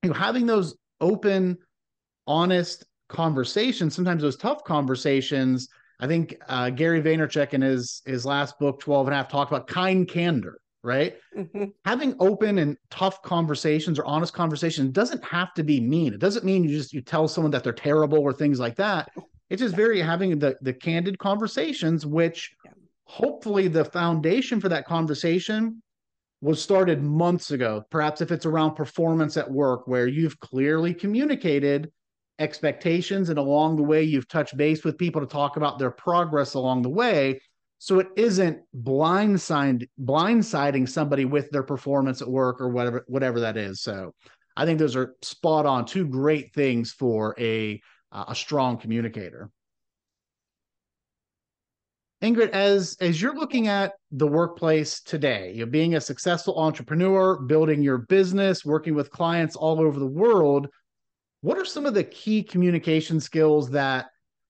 you 0.03 0.09
know, 0.09 0.15
having 0.15 0.45
those 0.45 0.75
open, 1.01 1.57
honest 2.27 2.86
conversations, 3.09 3.95
sometimes 3.95 4.21
those 4.21 4.37
tough 4.37 4.63
conversations. 4.63 5.67
I 5.99 6.07
think 6.07 6.35
uh, 6.47 6.69
Gary 6.69 7.01
Vaynerchuk 7.01 7.53
in 7.53 7.61
his 7.61 8.01
his 8.05 8.25
last 8.25 8.59
book, 8.59 8.79
12 8.79 9.07
and 9.07 9.13
a 9.13 9.17
half, 9.17 9.29
talked 9.29 9.51
about 9.51 9.67
kind 9.67 10.07
candor 10.07 10.59
right? 10.87 11.17
Mm-hmm. 11.35 11.65
Having 11.83 12.15
open 12.19 12.59
and 12.59 12.77
tough 12.89 13.21
conversations 13.21 13.99
or 13.99 14.05
honest 14.05 14.33
conversations 14.33 14.91
doesn't 14.91 15.23
have 15.23 15.53
to 15.55 15.63
be 15.63 15.81
mean. 15.81 16.13
It 16.13 16.19
doesn't 16.19 16.45
mean 16.45 16.63
you 16.63 16.69
just 16.69 16.93
you 16.93 17.01
tell 17.01 17.27
someone 17.27 17.51
that 17.51 17.63
they're 17.63 17.73
terrible 17.73 18.19
or 18.19 18.31
things 18.31 18.57
like 18.59 18.77
that. 18.77 19.09
It's 19.49 19.61
just 19.61 19.75
very 19.75 19.99
having 19.99 20.39
the 20.39 20.57
the 20.61 20.73
candid 20.73 21.19
conversations, 21.19 22.05
which 22.05 22.55
yeah. 22.63 22.71
hopefully 23.03 23.67
the 23.67 23.85
foundation 23.85 24.61
for 24.61 24.69
that 24.69 24.85
conversation 24.85 25.81
was 26.41 26.61
started 26.61 27.03
months 27.03 27.51
ago. 27.51 27.83
Perhaps 27.89 28.21
if 28.21 28.31
it's 28.31 28.45
around 28.45 28.75
performance 28.75 29.35
at 29.37 29.51
work, 29.51 29.87
where 29.87 30.07
you've 30.07 30.39
clearly 30.39 30.93
communicated 30.93 31.91
expectations 32.39 33.29
and 33.29 33.39
along 33.39 33.75
the 33.75 33.84
way 33.84 34.03
you've 34.03 34.27
touched 34.27 34.58
base 34.58 34.84
with 34.84 34.98
people 34.98 35.22
to 35.22 35.27
talk 35.27 35.58
about 35.58 35.79
their 35.79 35.91
progress 35.91 36.53
along 36.53 36.82
the 36.82 36.89
way. 36.89 37.39
So 37.79 38.00
it 38.00 38.08
isn't 38.15 38.60
blindside 38.75 39.88
blindsiding 40.01 40.89
somebody 40.89 41.25
with 41.25 41.50
their 41.51 41.63
performance 41.63 42.22
at 42.22 42.27
work 42.27 42.60
or 42.60 42.70
whatever 42.70 43.03
whatever 43.08 43.39
that 43.41 43.58
is. 43.58 43.82
So 43.82 44.13
i 44.56 44.65
think 44.65 44.79
those 44.79 44.96
are 44.96 45.15
spot 45.22 45.65
on 45.67 45.86
two 45.86 46.08
great 46.08 46.53
things 46.53 46.91
for 46.91 47.36
a 47.39 47.79
uh, 48.12 48.25
a 48.29 48.36
strong 48.36 48.77
communicator. 48.77 49.51
Ingrid 52.24 52.50
as 52.50 52.98
as 53.00 53.22
you're 53.22 53.36
looking 53.36 53.67
at 53.67 53.94
the 54.10 54.25
workplace 54.25 55.01
today 55.01 55.53
you 55.53 55.63
know 55.63 55.72
being 55.72 55.96
a 55.96 56.01
successful 56.01 56.58
entrepreneur 56.60 57.39
building 57.39 57.84
your 57.84 58.00
business 58.00 58.65
working 58.65 58.96
with 58.96 59.12
clients 59.12 59.56
all 59.56 59.79
over 59.79 60.00
the 60.00 60.08
world 60.08 60.67
what 61.41 61.58
are 61.58 61.65
some 61.65 61.86
of 61.86 61.94
the 61.94 62.03
key 62.03 62.44
communication 62.44 63.20
skills 63.20 63.70
that 63.72 64.08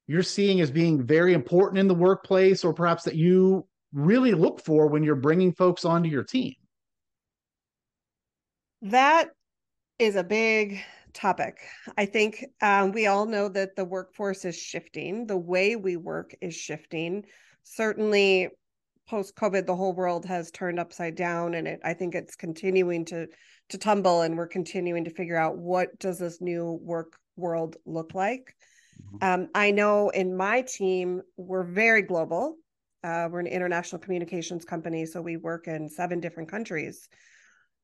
you're 0.08 0.24
seeing 0.24 0.62
as 0.62 0.72
being 0.72 1.06
very 1.06 1.34
important 1.34 1.79
in 1.79 1.88
the 1.88 1.94
workplace 1.94 2.63
or 2.63 2.74
perhaps 2.74 3.03
that 3.03 3.15
you 3.15 3.67
really 3.94 4.34
look 4.34 4.62
for 4.62 4.88
when 4.88 5.03
you're 5.03 5.15
bringing 5.15 5.53
folks 5.53 5.86
onto 5.86 6.10
your 6.10 6.24
team? 6.24 6.53
That 8.82 9.29
is 10.00 10.15
a 10.15 10.24
big 10.24 10.82
topic. 11.13 11.58
I 11.98 12.06
think 12.06 12.46
um, 12.62 12.91
we 12.91 13.08
all 13.08 13.25
know 13.25 13.50
that 13.50 13.75
the 13.75 13.86
workforce 13.86 14.46
is 14.46 14.56
shifting, 14.58 15.25
the 15.25 15.38
way 15.38 15.75
we 15.75 15.98
work 15.98 16.36
is 16.41 16.56
shifting. 16.56 17.25
Certainly, 17.63 18.50
post 19.07 19.35
COVID, 19.35 19.65
the 19.65 19.75
whole 19.75 19.93
world 19.93 20.25
has 20.25 20.51
turned 20.51 20.79
upside 20.79 21.15
down, 21.15 21.53
and 21.53 21.67
it. 21.67 21.79
I 21.83 21.93
think 21.93 22.15
it's 22.15 22.35
continuing 22.35 23.05
to 23.05 23.27
to 23.69 23.77
tumble, 23.77 24.21
and 24.21 24.37
we're 24.37 24.47
continuing 24.47 25.03
to 25.05 25.11
figure 25.11 25.37
out 25.37 25.57
what 25.57 25.97
does 25.99 26.19
this 26.19 26.41
new 26.41 26.79
work 26.81 27.17
world 27.35 27.77
look 27.85 28.13
like. 28.13 28.55
Mm-hmm. 29.01 29.41
Um, 29.43 29.49
I 29.53 29.71
know 29.71 30.09
in 30.09 30.35
my 30.35 30.61
team, 30.61 31.21
we're 31.35 31.63
very 31.63 32.01
global. 32.01 32.55
Uh, 33.03 33.29
we're 33.31 33.39
an 33.39 33.47
international 33.47 34.01
communications 34.01 34.65
company, 34.65 35.05
so 35.05 35.21
we 35.21 35.37
work 35.37 35.67
in 35.67 35.89
seven 35.89 36.19
different 36.19 36.49
countries. 36.49 37.07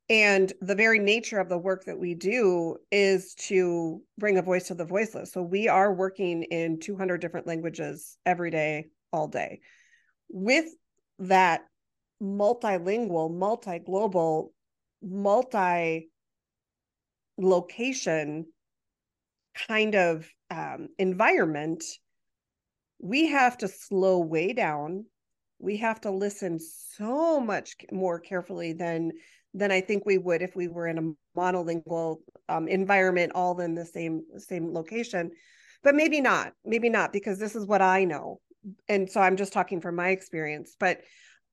And 0.09 0.51
the 0.59 0.75
very 0.75 0.99
nature 0.99 1.39
of 1.39 1.47
the 1.47 1.57
work 1.57 1.85
that 1.85 1.97
we 1.97 2.13
do 2.13 2.77
is 2.91 3.35
to 3.47 4.01
bring 4.17 4.37
a 4.37 4.41
voice 4.41 4.67
to 4.67 4.75
the 4.75 4.83
voiceless. 4.83 5.31
So 5.31 5.41
we 5.41 5.69
are 5.69 5.93
working 5.93 6.43
in 6.43 6.79
200 6.79 7.21
different 7.21 7.47
languages 7.47 8.17
every 8.25 8.51
day, 8.51 8.87
all 9.13 9.29
day. 9.29 9.61
With 10.29 10.65
that 11.19 11.61
multilingual, 12.21 13.33
multi 13.33 13.79
global, 13.79 14.53
multi 15.01 16.09
location 17.37 18.45
kind 19.67 19.95
of 19.95 20.27
um, 20.49 20.87
environment, 20.97 21.83
we 22.99 23.27
have 23.27 23.57
to 23.57 23.67
slow 23.67 24.19
way 24.19 24.53
down. 24.53 25.05
We 25.59 25.77
have 25.77 26.01
to 26.01 26.11
listen 26.11 26.59
so 26.59 27.39
much 27.39 27.75
more 27.91 28.19
carefully 28.19 28.73
than 28.73 29.11
than 29.53 29.71
I 29.71 29.81
think 29.81 30.03
we 30.05 30.17
would 30.17 30.41
if 30.41 30.55
we 30.55 30.67
were 30.67 30.87
in 30.87 30.97
a 30.97 31.39
monolingual 31.39 32.17
um, 32.49 32.67
environment, 32.67 33.33
all 33.35 33.59
in 33.59 33.75
the 33.75 33.85
same 33.85 34.21
same 34.37 34.73
location. 34.73 35.31
But 35.83 35.95
maybe 35.95 36.21
not. 36.21 36.53
Maybe 36.65 36.89
not 36.89 37.13
because 37.13 37.39
this 37.39 37.55
is 37.55 37.65
what 37.65 37.81
I 37.81 38.05
know, 38.05 38.39
and 38.87 39.09
so 39.09 39.21
I'm 39.21 39.37
just 39.37 39.53
talking 39.53 39.81
from 39.81 39.95
my 39.95 40.09
experience. 40.09 40.75
But 40.79 41.01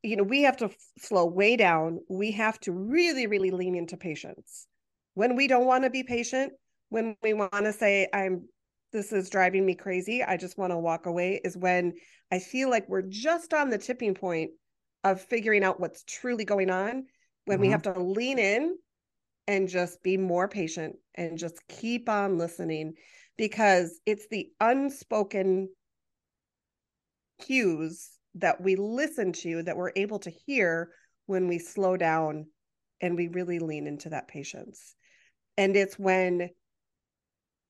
you 0.02 0.16
know, 0.16 0.22
we 0.22 0.42
have 0.42 0.56
to 0.58 0.66
f- 0.66 0.76
slow 0.98 1.26
way 1.26 1.56
down. 1.56 2.00
We 2.08 2.32
have 2.32 2.58
to 2.60 2.72
really, 2.72 3.26
really 3.26 3.50
lean 3.50 3.74
into 3.74 3.96
patience. 3.96 4.66
When 5.14 5.36
we 5.36 5.46
don't 5.46 5.66
want 5.66 5.84
to 5.84 5.90
be 5.90 6.02
patient, 6.02 6.52
when 6.88 7.16
we 7.22 7.34
want 7.34 7.52
to 7.52 7.72
say, 7.72 8.08
I'm 8.12 8.48
this 8.92 9.12
is 9.12 9.30
driving 9.30 9.64
me 9.64 9.74
crazy. 9.74 10.22
I 10.22 10.36
just 10.36 10.58
want 10.58 10.72
to 10.72 10.78
walk 10.78 11.06
away 11.06 11.40
is 11.44 11.56
when 11.56 11.92
I 12.32 12.38
feel 12.40 12.70
like 12.70 12.88
we're 12.88 13.02
just 13.02 13.54
on 13.54 13.70
the 13.70 13.78
tipping 13.78 14.14
point 14.14 14.50
of 15.04 15.20
figuring 15.20 15.62
out 15.62 15.80
what's 15.80 16.02
truly 16.04 16.44
going 16.44 16.70
on, 16.70 17.04
when 17.44 17.56
mm-hmm. 17.56 17.62
we 17.62 17.68
have 17.68 17.82
to 17.82 18.00
lean 18.00 18.38
in 18.38 18.76
and 19.46 19.68
just 19.68 20.02
be 20.02 20.16
more 20.16 20.48
patient 20.48 20.96
and 21.14 21.38
just 21.38 21.60
keep 21.68 22.08
on 22.08 22.38
listening 22.38 22.94
because 23.36 24.00
it's 24.06 24.26
the 24.30 24.48
unspoken 24.60 25.68
cues 27.40 28.10
that 28.36 28.60
we 28.60 28.76
listen 28.76 29.32
to 29.32 29.62
that 29.62 29.76
we're 29.76 29.92
able 29.96 30.18
to 30.20 30.30
hear 30.30 30.90
when 31.26 31.48
we 31.48 31.58
slow 31.58 31.96
down 31.96 32.46
and 33.00 33.16
we 33.16 33.28
really 33.28 33.58
lean 33.58 33.86
into 33.86 34.10
that 34.10 34.28
patience. 34.28 34.94
And 35.56 35.76
it's 35.76 35.98
when 35.98 36.50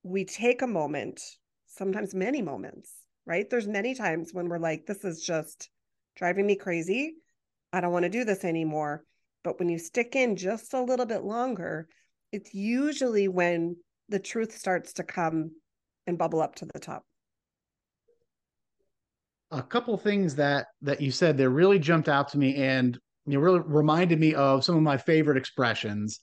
we 0.02 0.24
take 0.24 0.62
a 0.62 0.66
moment, 0.66 1.20
sometimes 1.66 2.14
many 2.14 2.42
moments, 2.42 2.92
right? 3.26 3.48
There's 3.48 3.66
many 3.66 3.94
times 3.94 4.30
when 4.32 4.48
we're 4.48 4.58
like, 4.58 4.86
this 4.86 5.04
is 5.04 5.22
just 5.24 5.70
driving 6.16 6.46
me 6.46 6.56
crazy. 6.56 7.14
I 7.72 7.80
don't 7.80 7.92
want 7.92 8.04
to 8.04 8.10
do 8.10 8.24
this 8.24 8.44
anymore. 8.44 9.04
But 9.42 9.58
when 9.58 9.68
you 9.68 9.78
stick 9.78 10.16
in 10.16 10.36
just 10.36 10.74
a 10.74 10.82
little 10.82 11.06
bit 11.06 11.22
longer, 11.22 11.88
it's 12.32 12.52
usually 12.54 13.28
when 13.28 13.76
the 14.08 14.18
truth 14.18 14.56
starts 14.56 14.94
to 14.94 15.02
come 15.02 15.52
and 16.06 16.18
bubble 16.18 16.42
up 16.42 16.56
to 16.56 16.66
the 16.66 16.80
top. 16.80 17.04
A 19.52 19.62
couple 19.62 19.96
things 19.96 20.36
that 20.36 20.66
that 20.82 21.00
you 21.00 21.10
said 21.10 21.36
that 21.38 21.50
really 21.50 21.78
jumped 21.78 22.08
out 22.08 22.28
to 22.28 22.38
me 22.38 22.56
and 22.56 22.98
you 23.26 23.34
know, 23.34 23.40
really 23.40 23.60
reminded 23.60 24.20
me 24.20 24.34
of 24.34 24.64
some 24.64 24.76
of 24.76 24.82
my 24.82 24.96
favorite 24.96 25.36
expressions. 25.36 26.20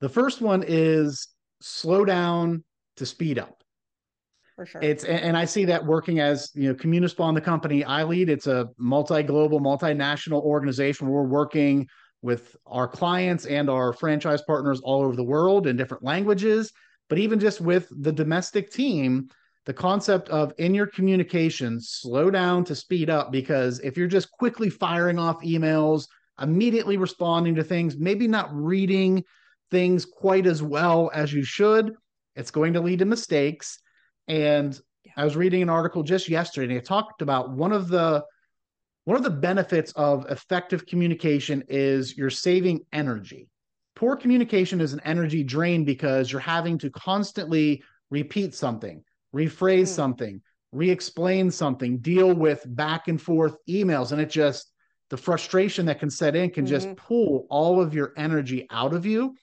The 0.00 0.08
first 0.08 0.40
one 0.40 0.64
is 0.66 1.28
slow 1.60 2.04
down, 2.04 2.64
to 2.96 3.06
speed 3.06 3.38
up. 3.38 3.62
For 4.56 4.66
sure. 4.66 4.82
It's 4.82 5.04
and 5.04 5.36
I 5.36 5.46
see 5.46 5.64
that 5.66 5.84
working 5.84 6.20
as 6.20 6.50
you 6.54 6.68
know 6.68 6.74
Communispond, 6.74 7.34
the 7.34 7.40
company 7.40 7.84
I 7.84 8.04
lead. 8.04 8.28
It's 8.28 8.46
a 8.46 8.68
multi-global, 8.78 9.60
multinational 9.60 10.42
organization. 10.42 11.08
We're 11.08 11.22
working 11.22 11.88
with 12.20 12.54
our 12.66 12.86
clients 12.86 13.46
and 13.46 13.70
our 13.70 13.92
franchise 13.92 14.42
partners 14.42 14.80
all 14.84 15.02
over 15.02 15.16
the 15.16 15.24
world 15.24 15.66
in 15.66 15.76
different 15.76 16.04
languages. 16.04 16.70
But 17.08 17.18
even 17.18 17.40
just 17.40 17.60
with 17.60 17.88
the 17.90 18.12
domestic 18.12 18.70
team, 18.70 19.28
the 19.64 19.72
concept 19.72 20.28
of 20.28 20.52
in 20.58 20.74
your 20.74 20.86
communication, 20.86 21.80
slow 21.80 22.30
down 22.30 22.64
to 22.64 22.74
speed 22.74 23.10
up. 23.10 23.30
Because 23.30 23.78
if 23.80 23.96
you're 23.96 24.08
just 24.08 24.30
quickly 24.30 24.70
firing 24.70 25.18
off 25.18 25.42
emails, 25.42 26.06
immediately 26.40 26.96
responding 26.96 27.54
to 27.54 27.64
things, 27.64 27.96
maybe 27.96 28.26
not 28.26 28.52
reading 28.52 29.22
things 29.70 30.04
quite 30.04 30.46
as 30.46 30.62
well 30.62 31.10
as 31.14 31.32
you 31.32 31.44
should, 31.44 31.94
it's 32.34 32.50
going 32.50 32.72
to 32.72 32.80
lead 32.80 32.98
to 33.00 33.04
mistakes. 33.04 33.78
And 34.28 34.78
yeah. 35.04 35.12
I 35.16 35.24
was 35.24 35.36
reading 35.36 35.62
an 35.62 35.68
article 35.68 36.02
just 36.02 36.28
yesterday, 36.28 36.74
and 36.74 36.82
it 36.82 36.84
talked 36.84 37.22
about 37.22 37.50
one 37.50 37.72
of 37.72 37.88
the 37.88 38.24
one 39.04 39.16
of 39.16 39.24
the 39.24 39.30
benefits 39.30 39.92
of 39.92 40.30
effective 40.30 40.86
communication 40.86 41.64
is 41.68 42.16
you're 42.16 42.30
saving 42.30 42.80
energy. 42.92 43.48
Poor 43.96 44.16
communication 44.16 44.80
is 44.80 44.92
an 44.92 45.00
energy 45.04 45.42
drain 45.42 45.84
because 45.84 46.30
you're 46.30 46.40
having 46.40 46.78
to 46.78 46.90
constantly 46.90 47.82
repeat 48.10 48.54
something, 48.54 49.02
rephrase 49.34 49.82
mm. 49.82 49.88
something, 49.88 50.42
re-explain 50.72 51.50
something, 51.50 51.98
deal 51.98 52.32
with 52.32 52.64
back 52.66 53.08
and 53.08 53.20
forth 53.20 53.56
emails, 53.68 54.12
and 54.12 54.20
it 54.20 54.30
just 54.30 54.72
the 55.10 55.16
frustration 55.16 55.86
that 55.86 55.98
can 55.98 56.10
set 56.10 56.34
in 56.34 56.50
can 56.50 56.64
mm-hmm. 56.64 56.72
just 56.72 56.96
pull 56.96 57.46
all 57.50 57.82
of 57.82 57.94
your 57.94 58.12
energy 58.16 58.66
out 58.70 58.94
of 58.94 59.04
you. 59.04 59.34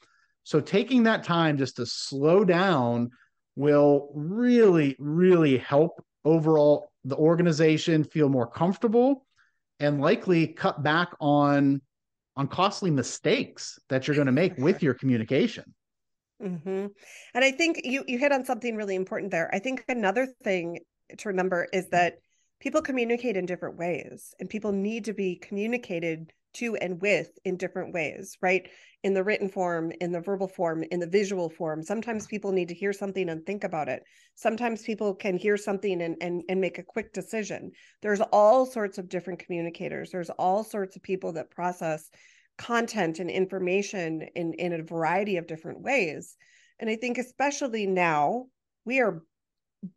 So 0.44 0.60
taking 0.60 1.04
that 1.04 1.24
time 1.24 1.58
just 1.58 1.76
to 1.76 1.86
slow 1.86 2.44
down 2.44 3.12
will 3.56 4.10
really, 4.16 4.96
really 4.98 5.58
help 5.58 6.04
overall 6.26 6.92
the 7.04 7.16
organization 7.16 8.04
feel 8.04 8.30
more 8.30 8.48
comfortable 8.48 9.26
and 9.80 10.02
likely 10.02 10.48
cut 10.48 10.82
back 10.82 11.10
on 11.20 11.82
on 12.36 12.48
costly 12.48 12.90
mistakes 12.90 13.80
that 13.90 14.08
you're 14.08 14.16
going 14.16 14.26
to 14.26 14.32
make 14.32 14.58
with 14.58 14.82
your 14.82 14.94
communication. 14.94 15.76
Mm-hmm. 16.42 16.88
And 17.34 17.44
I 17.46 17.52
think 17.52 17.82
you 17.84 18.04
you 18.08 18.18
hit 18.18 18.32
on 18.32 18.46
something 18.46 18.76
really 18.76 18.96
important 18.96 19.32
there. 19.32 19.50
I 19.54 19.60
think 19.60 19.84
another 19.88 20.28
thing 20.44 20.80
to 21.18 21.30
remember 21.30 21.68
is 21.74 21.90
that 21.90 22.20
people 22.60 22.82
communicate 22.82 23.38
in 23.38 23.46
different 23.46 23.78
ways, 23.78 24.34
and 24.40 24.50
people 24.50 24.72
need 24.72 25.06
to 25.06 25.14
be 25.14 25.36
communicated 25.36 26.32
to 26.52 26.76
and 26.78 27.00
with 27.02 27.30
in 27.46 27.58
different 27.58 27.94
ways, 27.94 28.38
right? 28.42 28.68
In 29.04 29.14
the 29.14 29.24
written 29.24 29.50
form, 29.50 29.92
in 30.02 30.12
the 30.12 30.20
verbal 30.20 30.48
form, 30.48 30.84
in 30.92 31.00
the 31.00 31.08
visual 31.08 31.50
form. 31.50 31.84
Sometimes 31.84 32.26
people 32.26 32.52
need 32.52 32.70
to 32.70 32.74
hear 32.74 32.92
something 32.92 33.30
and 33.30 33.46
think 33.46 33.64
about 33.64 33.88
it. 33.88 34.04
Sometimes 34.36 34.82
people 34.84 35.14
can 35.14 35.38
hear 35.38 35.58
something 35.58 36.02
and, 36.02 36.18
and, 36.22 36.44
and 36.50 36.60
make 36.60 36.80
a 36.80 36.84
quick 36.84 37.14
decision. 37.14 37.72
There's 38.02 38.22
all 38.22 38.66
sorts 38.66 38.98
of 38.98 39.10
different 39.10 39.40
communicators. 39.40 40.10
There's 40.12 40.32
all 40.32 40.64
sorts 40.64 40.96
of 40.96 41.04
people 41.04 41.34
that 41.34 41.52
process 41.52 42.10
content 42.60 43.20
and 43.20 43.32
information 43.32 44.28
in, 44.36 44.54
in 44.54 44.74
a 44.74 44.84
variety 44.84 45.38
of 45.38 45.48
different 45.48 45.82
ways. 45.82 46.36
And 46.80 46.90
I 46.90 46.98
think, 46.98 47.18
especially 47.18 47.88
now, 47.88 48.46
we 48.86 49.00
are 49.00 49.24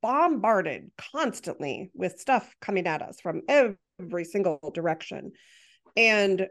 bombarded 0.00 0.90
constantly 1.12 1.90
with 1.92 2.20
stuff 2.20 2.54
coming 2.60 2.86
at 2.86 3.02
us 3.02 3.20
from 3.20 3.42
every 3.48 4.24
single 4.24 4.70
direction. 4.72 5.32
And 5.96 6.46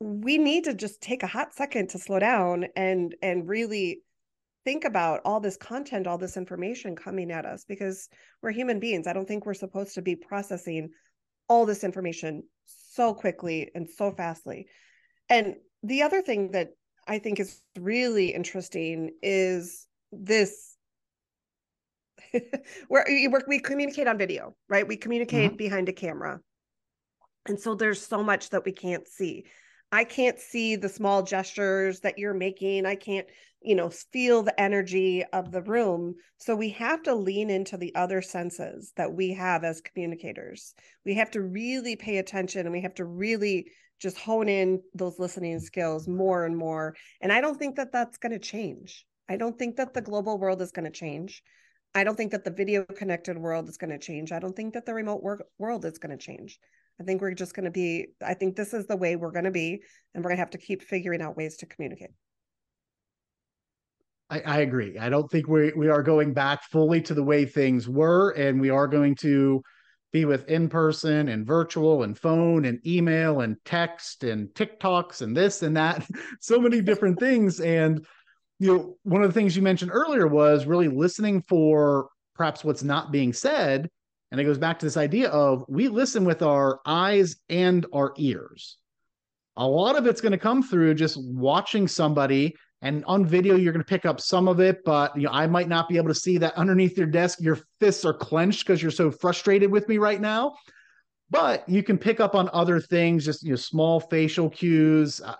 we 0.00 0.38
need 0.38 0.64
to 0.64 0.74
just 0.74 1.00
take 1.00 1.22
a 1.22 1.28
hot 1.28 1.54
second 1.54 1.90
to 1.90 1.98
slow 1.98 2.18
down 2.18 2.66
and 2.74 3.14
and 3.20 3.48
really 3.48 4.00
think 4.64 4.84
about 4.84 5.20
all 5.24 5.40
this 5.40 5.56
content 5.56 6.06
all 6.06 6.18
this 6.18 6.36
information 6.36 6.94
coming 6.94 7.32
at 7.32 7.44
us 7.44 7.64
because 7.66 8.08
we're 8.40 8.52
human 8.52 8.78
beings 8.78 9.08
i 9.08 9.12
don't 9.12 9.26
think 9.26 9.44
we're 9.44 9.54
supposed 9.54 9.94
to 9.94 10.02
be 10.02 10.14
processing 10.14 10.88
all 11.48 11.66
this 11.66 11.82
information 11.82 12.44
so 12.64 13.12
quickly 13.12 13.70
and 13.74 13.88
so 13.88 14.12
fastly 14.12 14.68
and 15.28 15.56
the 15.82 16.02
other 16.02 16.22
thing 16.22 16.52
that 16.52 16.70
I 17.06 17.18
think 17.18 17.40
is 17.40 17.60
really 17.78 18.34
interesting 18.34 19.12
is 19.22 19.86
this 20.12 20.76
where 22.88 23.06
we 23.46 23.58
communicate 23.60 24.06
on 24.06 24.18
video, 24.18 24.54
right? 24.68 24.86
We 24.86 24.96
communicate 24.96 25.50
mm-hmm. 25.50 25.56
behind 25.56 25.88
a 25.88 25.92
camera. 25.92 26.40
And 27.46 27.58
so 27.58 27.74
there's 27.74 28.04
so 28.04 28.22
much 28.22 28.50
that 28.50 28.64
we 28.64 28.72
can't 28.72 29.08
see. 29.08 29.46
I 29.90 30.04
can't 30.04 30.38
see 30.38 30.76
the 30.76 30.88
small 30.88 31.22
gestures 31.22 32.00
that 32.00 32.18
you're 32.18 32.34
making. 32.34 32.84
I 32.84 32.94
can't, 32.94 33.26
you 33.62 33.74
know, 33.74 33.88
feel 33.88 34.42
the 34.42 34.58
energy 34.60 35.24
of 35.32 35.50
the 35.50 35.62
room. 35.62 36.14
So 36.36 36.54
we 36.54 36.70
have 36.70 37.02
to 37.04 37.14
lean 37.14 37.48
into 37.48 37.76
the 37.76 37.94
other 37.94 38.20
senses 38.20 38.92
that 38.96 39.12
we 39.12 39.32
have 39.32 39.64
as 39.64 39.80
communicators. 39.80 40.74
We 41.06 41.14
have 41.14 41.30
to 41.32 41.40
really 41.40 41.96
pay 41.96 42.18
attention 42.18 42.66
and 42.66 42.72
we 42.72 42.82
have 42.82 42.94
to 42.96 43.04
really 43.04 43.70
just 43.98 44.18
hone 44.18 44.48
in 44.48 44.82
those 44.94 45.18
listening 45.18 45.58
skills 45.60 46.06
more 46.06 46.44
and 46.44 46.56
more. 46.56 46.94
And 47.20 47.32
I 47.32 47.40
don't 47.40 47.58
think 47.58 47.76
that 47.76 47.90
that's 47.90 48.18
going 48.18 48.32
to 48.32 48.38
change. 48.38 49.06
I 49.28 49.36
don't 49.36 49.58
think 49.58 49.76
that 49.76 49.94
the 49.94 50.02
global 50.02 50.38
world 50.38 50.62
is 50.62 50.70
going 50.70 50.84
to 50.84 50.90
change. 50.90 51.42
I 51.94 52.04
don't 52.04 52.16
think 52.16 52.32
that 52.32 52.44
the 52.44 52.50
video 52.50 52.84
connected 52.84 53.38
world 53.38 53.68
is 53.68 53.78
going 53.78 53.90
to 53.90 53.98
change. 53.98 54.32
I 54.32 54.38
don't 54.38 54.54
think 54.54 54.74
that 54.74 54.86
the 54.86 54.94
remote 54.94 55.22
work 55.22 55.46
world 55.58 55.84
is 55.84 55.98
going 55.98 56.16
to 56.16 56.22
change. 56.22 56.58
I 57.00 57.04
think 57.04 57.20
we're 57.20 57.34
just 57.34 57.54
going 57.54 57.64
to 57.64 57.70
be, 57.70 58.08
I 58.24 58.34
think 58.34 58.56
this 58.56 58.74
is 58.74 58.86
the 58.86 58.96
way 58.96 59.16
we're 59.16 59.30
going 59.30 59.44
to 59.44 59.50
be, 59.50 59.82
and 60.14 60.24
we're 60.24 60.30
going 60.30 60.36
to 60.36 60.42
have 60.42 60.50
to 60.50 60.58
keep 60.58 60.82
figuring 60.82 61.22
out 61.22 61.36
ways 61.36 61.56
to 61.58 61.66
communicate. 61.66 62.10
I, 64.30 64.40
I 64.40 64.58
agree. 64.58 64.98
I 64.98 65.08
don't 65.08 65.30
think 65.30 65.48
we, 65.48 65.72
we 65.76 65.88
are 65.88 66.02
going 66.02 66.34
back 66.34 66.64
fully 66.64 67.00
to 67.02 67.14
the 67.14 67.22
way 67.22 67.44
things 67.44 67.88
were, 67.88 68.30
and 68.30 68.60
we 68.60 68.70
are 68.70 68.86
going 68.86 69.14
to 69.16 69.62
be 70.12 70.24
with 70.24 70.48
in 70.48 70.68
person 70.68 71.28
and 71.28 71.46
virtual 71.46 72.02
and 72.02 72.18
phone 72.18 72.64
and 72.64 72.84
email 72.86 73.40
and 73.40 73.56
text 73.64 74.24
and 74.24 74.48
TikToks 74.54 75.22
and 75.22 75.36
this 75.36 75.62
and 75.62 75.76
that, 75.76 76.06
so 76.40 76.58
many 76.58 76.80
different 76.80 77.20
things. 77.20 77.60
And, 77.60 78.04
you 78.58 78.74
know, 78.74 78.96
one 79.04 79.22
of 79.22 79.28
the 79.32 79.38
things 79.38 79.56
you 79.56 79.62
mentioned 79.62 79.92
earlier 79.92 80.26
was 80.26 80.66
really 80.66 80.88
listening 80.88 81.42
for 81.42 82.08
perhaps 82.34 82.64
what's 82.64 82.82
not 82.82 83.12
being 83.12 83.32
said. 83.32 83.88
And 84.30 84.40
it 84.40 84.44
goes 84.44 84.58
back 84.58 84.78
to 84.78 84.86
this 84.86 84.96
idea 84.96 85.30
of 85.30 85.64
we 85.68 85.88
listen 85.88 86.24
with 86.24 86.42
our 86.42 86.80
eyes 86.84 87.36
and 87.48 87.86
our 87.92 88.12
ears. 88.18 88.76
A 89.56 89.66
lot 89.66 89.96
of 89.96 90.06
it's 90.06 90.20
going 90.20 90.32
to 90.32 90.38
come 90.38 90.62
through 90.62 90.94
just 90.94 91.18
watching 91.20 91.88
somebody 91.88 92.54
and 92.80 93.04
on 93.06 93.26
video, 93.26 93.56
you're 93.56 93.72
going 93.72 93.84
to 93.84 93.88
pick 93.88 94.06
up 94.06 94.20
some 94.20 94.46
of 94.46 94.60
it, 94.60 94.84
but 94.84 95.16
you 95.16 95.22
know, 95.22 95.32
I 95.32 95.46
might 95.48 95.68
not 95.68 95.88
be 95.88 95.96
able 95.96 96.08
to 96.08 96.14
see 96.14 96.38
that 96.38 96.54
underneath 96.54 96.96
your 96.96 97.08
desk, 97.08 97.40
your 97.40 97.58
fists 97.80 98.04
are 98.04 98.14
clenched 98.14 98.64
because 98.64 98.80
you're 98.80 98.92
so 98.92 99.10
frustrated 99.10 99.70
with 99.70 99.88
me 99.88 99.98
right 99.98 100.20
now. 100.20 100.54
But 101.30 101.68
you 101.68 101.82
can 101.82 101.98
pick 101.98 102.20
up 102.20 102.34
on 102.34 102.48
other 102.52 102.80
things, 102.80 103.24
just 103.24 103.42
you 103.42 103.50
know, 103.50 103.56
small 103.56 104.00
facial 104.00 104.48
cues, 104.48 105.20
uh, 105.20 105.34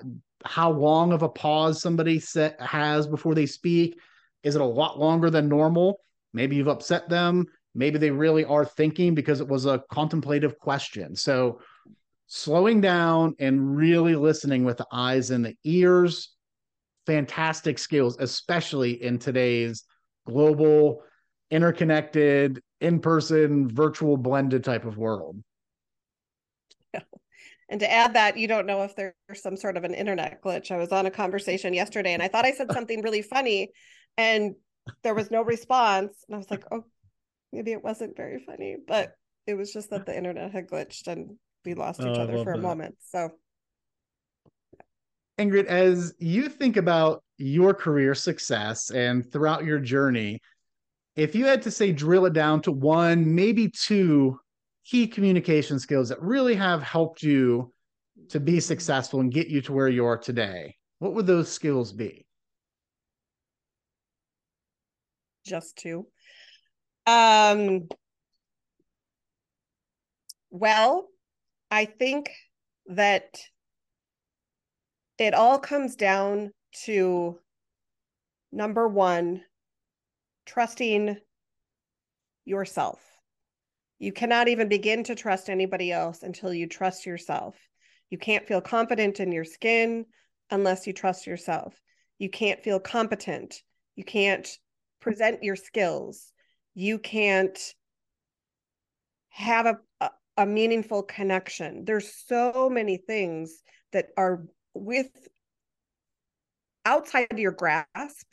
how 0.45 0.71
long 0.71 1.13
of 1.13 1.23
a 1.23 1.29
pause 1.29 1.81
somebody 1.81 2.19
set 2.19 2.61
has 2.61 3.07
before 3.07 3.35
they 3.35 3.47
speak. 3.47 3.99
Is 4.43 4.55
it 4.55 4.61
a 4.61 4.67
lot 4.67 4.99
longer 4.99 5.31
than 5.31 5.49
normal? 5.49 6.01
Maybe 6.33 6.57
you've 6.57 6.69
upset 6.69 7.09
them. 7.09 7.47
Maybe 7.75 7.99
they 7.99 8.11
really 8.11 8.45
are 8.45 8.65
thinking 8.65 9.15
because 9.15 9.41
it 9.41 9.49
was 9.49 9.67
a 9.67 9.83
contemplative 9.91 10.59
question. 10.59 11.15
So 11.15 11.61
slowing 12.27 12.81
down 12.81 13.35
and 13.39 13.77
really 13.77 14.17
listening 14.17 14.65
with 14.65 14.79
the 14.79 14.87
eyes 14.93 15.31
and 15.31 15.45
the 15.45 15.57
ears 15.65 16.35
fantastic 17.09 17.79
skills, 17.79 18.19
especially 18.21 19.03
in 19.03 19.19
today's 19.19 19.85
global, 20.27 21.03
interconnected, 21.51 22.63
in 22.83 23.01
person, 23.01 23.67
virtual, 23.75 24.19
blended 24.19 24.63
type 24.63 24.85
of 24.85 24.99
world. 24.99 25.43
And 27.71 27.81
to 27.81 27.93
add 27.93 28.15
that, 28.15 28.39
you 28.39 28.49
don't 28.49 28.65
know 28.65 28.85
if 28.85 28.97
there's 28.97 29.13
some 29.35 29.55
sort 29.55 29.77
of 29.77 29.85
an 29.85 29.93
internet 29.93 30.43
glitch. 30.43 30.71
I 30.71 30.79
was 30.79 30.91
on 30.91 31.05
a 31.05 31.11
conversation 31.11 31.75
yesterday 31.75 32.15
and 32.15 32.23
I 32.23 32.29
thought 32.29 32.47
I 32.47 32.53
said 32.53 32.73
something 32.73 33.03
really 33.03 33.21
funny 33.21 33.73
and 34.17 34.55
there 35.03 35.15
was 35.15 35.31
no 35.31 35.43
response. 35.43 36.25
And 36.27 36.35
I 36.35 36.39
was 36.39 36.51
like, 36.51 36.65
oh, 36.73 36.87
maybe 37.53 37.73
it 37.73 37.83
wasn't 37.83 38.17
very 38.17 38.43
funny, 38.45 38.77
but 38.87 39.13
it 39.47 39.55
was 39.55 39.73
just 39.73 39.91
that 39.91 40.07
the 40.07 40.17
internet 40.17 40.51
had 40.51 40.69
glitched 40.69 41.07
and 41.07 41.37
we 41.65 41.75
lost 41.75 42.01
each 42.01 42.07
oh, 42.07 42.23
other 42.23 42.39
for 42.39 42.53
that. 42.53 42.59
a 42.59 42.63
moment. 42.63 42.97
So 43.01 43.31
Ingrid, 45.39 45.67
as 45.67 46.15
you 46.19 46.49
think 46.49 46.77
about 46.77 47.23
your 47.37 47.73
career 47.73 48.15
success 48.15 48.91
and 48.91 49.31
throughout 49.31 49.65
your 49.65 49.79
journey, 49.79 50.41
if 51.15 51.35
you 51.35 51.47
had 51.47 51.63
to 51.63 51.71
say 51.71 51.93
drill 51.93 52.27
it 52.27 52.33
down 52.33 52.61
to 52.63 52.73
one, 52.73 53.35
maybe 53.35 53.69
two 53.69 54.39
key 54.85 55.07
communication 55.07 55.79
skills 55.79 56.09
that 56.09 56.21
really 56.21 56.55
have 56.55 56.83
helped 56.83 57.23
you 57.23 57.73
to 58.31 58.41
be 58.41 58.53
mm-hmm. 58.53 58.61
successful 58.61 59.21
and 59.21 59.33
get 59.33 59.49
you 59.49 59.61
to 59.63 59.73
where 59.73 59.89
you 59.89 60.05
are 60.05 60.19
today, 60.19 60.75
what 60.99 61.15
would 61.15 61.27
those 61.27 61.51
skills 61.51 61.93
be? 61.93 62.27
Just 65.47 65.77
two. 65.77 66.07
Um, 67.09 67.89
well, 70.51 71.09
I 71.71 71.87
think 71.87 72.31
that 72.89 73.41
it 75.17 75.33
all 75.33 75.59
comes 75.59 75.97
down 75.97 76.53
to 76.85 77.39
number 78.53 78.87
one, 78.87 79.41
trusting 80.45 81.17
yourself. 82.45 83.01
You 83.99 84.13
cannot 84.13 84.49
even 84.49 84.69
begin 84.69 85.03
to 85.05 85.15
trust 85.15 85.49
anybody 85.49 85.91
else 85.91 86.23
until 86.23 86.53
you 86.53 86.67
trust 86.67 87.07
yourself. 87.07 87.57
You 88.11 88.19
can't 88.19 88.47
feel 88.47 88.61
confident 88.61 89.19
in 89.19 89.33
your 89.33 89.47
skin 89.47 90.05
unless 90.51 90.87
you 90.87 90.93
trust 90.93 91.27
yourself. 91.27 91.75
You 92.19 92.29
can't 92.29 92.63
feel 92.63 92.81
competent. 92.81 93.63
You 93.97 94.05
can't 94.05 94.47
present 95.01 95.43
your 95.43 95.57
skills. 95.57 96.35
You 96.79 97.01
can't 97.01 97.59
have 99.31 99.67
a, 99.67 99.79
a, 100.01 100.11
a 100.37 100.47
meaningful 100.47 101.03
connection. 101.03 101.85
There's 101.85 102.09
so 102.29 102.71
many 102.71 102.99
things 102.99 103.65
that 103.93 104.11
are 104.17 104.45
with 104.75 105.11
outside 106.87 107.27
of 107.33 107.41
your 107.41 107.51
grasp 107.51 108.29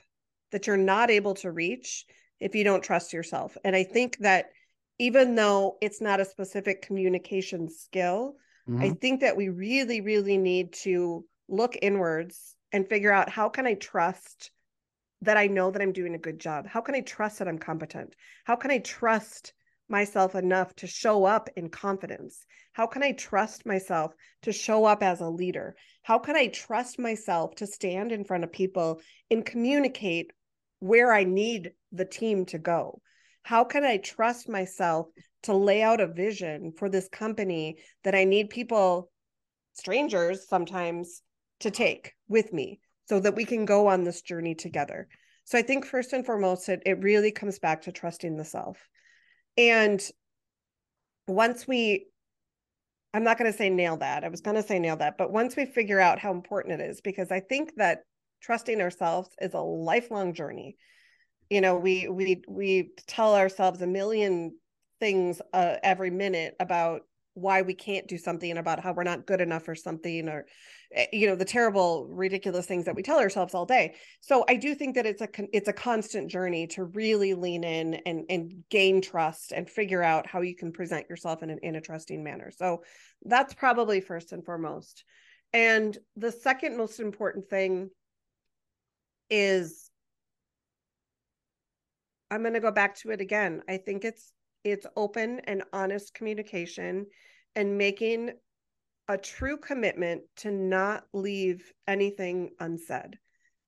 that 0.52 0.68
you're 0.68 0.78
not 0.78 1.10
able 1.10 1.34
to 1.34 1.52
reach 1.52 2.06
if 2.40 2.54
you 2.54 2.64
don't 2.64 2.84
trust 2.84 3.14
yourself. 3.14 3.58
And 3.66 3.76
I 3.76 3.84
think 3.84 4.20
that 4.20 4.52
even 5.00 5.34
though 5.34 5.78
it's 5.82 6.00
not 6.00 6.20
a 6.20 6.26
specific 6.26 6.84
communication 6.84 7.68
skill, 7.68 8.36
mm-hmm. 8.70 8.80
I 8.80 8.92
think 8.92 9.22
that 9.22 9.38
we 9.38 9.50
really, 9.50 10.02
really 10.02 10.38
need 10.38 10.74
to 10.84 11.26
look 11.50 11.76
inwards 11.82 12.56
and 12.72 12.88
figure 12.88 13.12
out 13.12 13.28
how 13.28 13.50
can 13.50 13.66
I 13.66 13.74
trust 13.74 14.52
that 15.22 15.38
I 15.38 15.48
know 15.48 15.72
that 15.72 15.82
I'm 15.82 15.94
doing 15.94 16.16
a 16.16 16.20
good 16.20 16.40
job? 16.40 16.68
How 16.68 16.82
can 16.82 16.96
I 16.96 17.02
trust 17.02 17.40
that 17.40 17.48
I'm 17.48 17.58
competent? 17.58 18.16
How 18.44 18.56
can 18.56 18.72
I 18.72 18.80
trust 18.80 19.54
myself 19.88 20.36
enough 20.36 20.76
to 20.76 20.88
show 20.88 21.26
up 21.26 21.50
in 21.56 21.70
confidence? 21.70 22.46
How 22.74 22.88
can 22.88 23.04
I 23.04 23.12
trust 23.12 23.66
myself 23.66 24.14
to 24.44 24.52
show 24.52 24.86
up 24.86 25.04
as 25.04 25.22
a 25.22 25.30
leader? 25.30 25.76
How 26.04 26.20
can 26.20 26.36
I 26.36 26.48
trust 26.48 27.00
myself 27.00 27.56
to 27.56 27.68
stand 27.68 28.12
in 28.12 28.26
front 28.26 28.44
of 28.44 28.52
people 28.52 29.02
and 29.32 29.46
communicate 29.46 30.32
where 30.80 31.14
I 31.14 31.24
need 31.24 31.72
the 31.92 32.06
team 32.06 32.46
to 32.48 32.60
go? 32.60 33.02
How 33.44 33.64
can 33.64 33.84
I 33.84 33.98
trust 33.98 34.50
myself 34.50 35.08
to 35.44 35.54
lay 35.54 35.84
out 35.84 36.02
a 36.02 36.08
vision 36.08 36.74
for 36.78 36.90
this 36.90 37.08
company 37.08 37.78
that 38.04 38.16
I 38.16 38.24
need 38.24 38.50
people, 38.50 39.12
strangers 39.74 40.48
sometimes, 40.48 41.22
to 41.60 41.72
take 41.72 42.14
with 42.28 42.52
me 42.52 42.80
so 43.08 43.20
that 43.20 43.36
we 43.36 43.46
can 43.46 43.66
go 43.66 43.88
on 43.88 44.04
this 44.04 44.22
journey 44.22 44.56
together? 44.56 45.08
So 45.46 45.58
I 45.58 45.62
think 45.62 45.86
first 45.86 46.14
and 46.14 46.26
foremost, 46.26 46.70
it, 46.70 46.82
it 46.86 47.04
really 47.04 47.32
comes 47.32 47.60
back 47.60 47.84
to 47.84 47.92
trusting 47.92 48.36
the 48.36 48.46
self. 48.46 48.78
And 49.58 50.02
once 51.28 51.68
we 51.68 52.08
I'm 53.16 53.24
not 53.24 53.38
going 53.38 53.50
to 53.50 53.58
say 53.58 53.70
nail 53.70 53.96
that. 53.98 54.26
I 54.26 54.28
was 54.28 54.42
going 54.42 54.58
to 54.58 54.64
say 54.64 54.78
nail 54.78 54.98
that, 54.98 55.18
but 55.18 55.32
once 55.32 55.56
we 55.56 55.66
figure 55.66 56.02
out 56.02 56.20
how 56.20 56.32
important 56.32 56.82
it 56.82 56.90
is, 56.90 57.00
because 57.00 57.32
I 57.32 57.40
think 57.40 57.72
that 57.78 58.00
trusting 58.42 58.82
ourselves 58.82 59.30
is 59.40 59.54
a 59.54 59.60
lifelong 59.60 60.34
journey. 60.34 60.76
You 61.50 61.62
know, 61.62 61.78
we 61.78 62.10
we 62.10 62.44
we 62.46 62.92
tell 63.08 63.34
ourselves 63.34 63.82
a 63.82 63.88
million 63.88 64.58
things 65.00 65.42
uh, 65.54 65.76
every 65.82 66.10
minute 66.10 66.56
about 66.60 67.04
why 67.36 67.62
we 67.62 67.74
can't 67.74 68.06
do 68.08 68.18
something 68.18 68.58
about 68.58 68.82
how 68.82 68.92
we're 68.92 69.04
not 69.04 69.26
good 69.26 69.40
enough 69.40 69.70
or 69.70 69.76
something 69.76 70.28
or 70.28 70.46
Eh, 70.96 71.08
you 71.12 71.28
know 71.28 71.36
the 71.36 71.46
terrible 71.46 72.08
ridiculous 72.10 72.66
things 72.66 72.86
that 72.86 72.96
we 72.96 73.04
tell 73.04 73.20
ourselves 73.20 73.54
all 73.54 73.66
day. 73.66 73.96
So 74.22 74.46
i 74.48 74.56
do 74.56 74.74
think 74.74 74.96
that 74.96 75.06
it's 75.06 75.22
a 75.22 75.30
it's 75.54 75.68
a 75.68 75.74
constant 75.74 76.32
journey 76.32 76.68
to 76.68 76.86
really 76.86 77.34
lean 77.34 77.64
in 77.64 77.96
and 78.06 78.26
and 78.30 78.64
gain 78.70 79.02
trust 79.02 79.52
and 79.52 79.70
figure 79.70 80.02
out 80.02 80.26
how 80.28 80.42
you 80.42 80.56
can 80.56 80.72
present 80.72 81.10
yourself 81.10 81.44
in 81.44 81.50
an 81.50 81.60
in 81.62 81.76
a 81.76 81.82
trusting 81.82 82.24
manner. 82.24 82.52
So 82.52 82.84
that's 83.24 83.54
probably 83.54 84.02
first 84.02 84.32
and 84.32 84.44
foremost. 84.44 85.04
And 85.54 85.98
the 86.16 86.32
second 86.32 86.78
most 86.78 87.00
important 87.00 87.50
thing 87.50 87.90
is 89.30 89.90
i'm 92.30 92.42
going 92.42 92.54
to 92.54 92.60
go 92.60 92.72
back 92.72 92.96
to 92.96 93.12
it 93.12 93.22
again. 93.22 93.62
I 93.68 93.78
think 93.78 94.06
it's 94.06 94.32
it's 94.64 94.86
open 94.96 95.42
and 95.46 95.64
honest 95.74 96.14
communication 96.14 97.06
and 97.56 97.78
making 97.78 98.32
a 99.08 99.18
true 99.18 99.58
commitment 99.58 100.24
to 100.38 100.52
not 100.52 101.04
leave 101.14 101.72
anything 101.88 102.52
unsaid. 102.60 103.20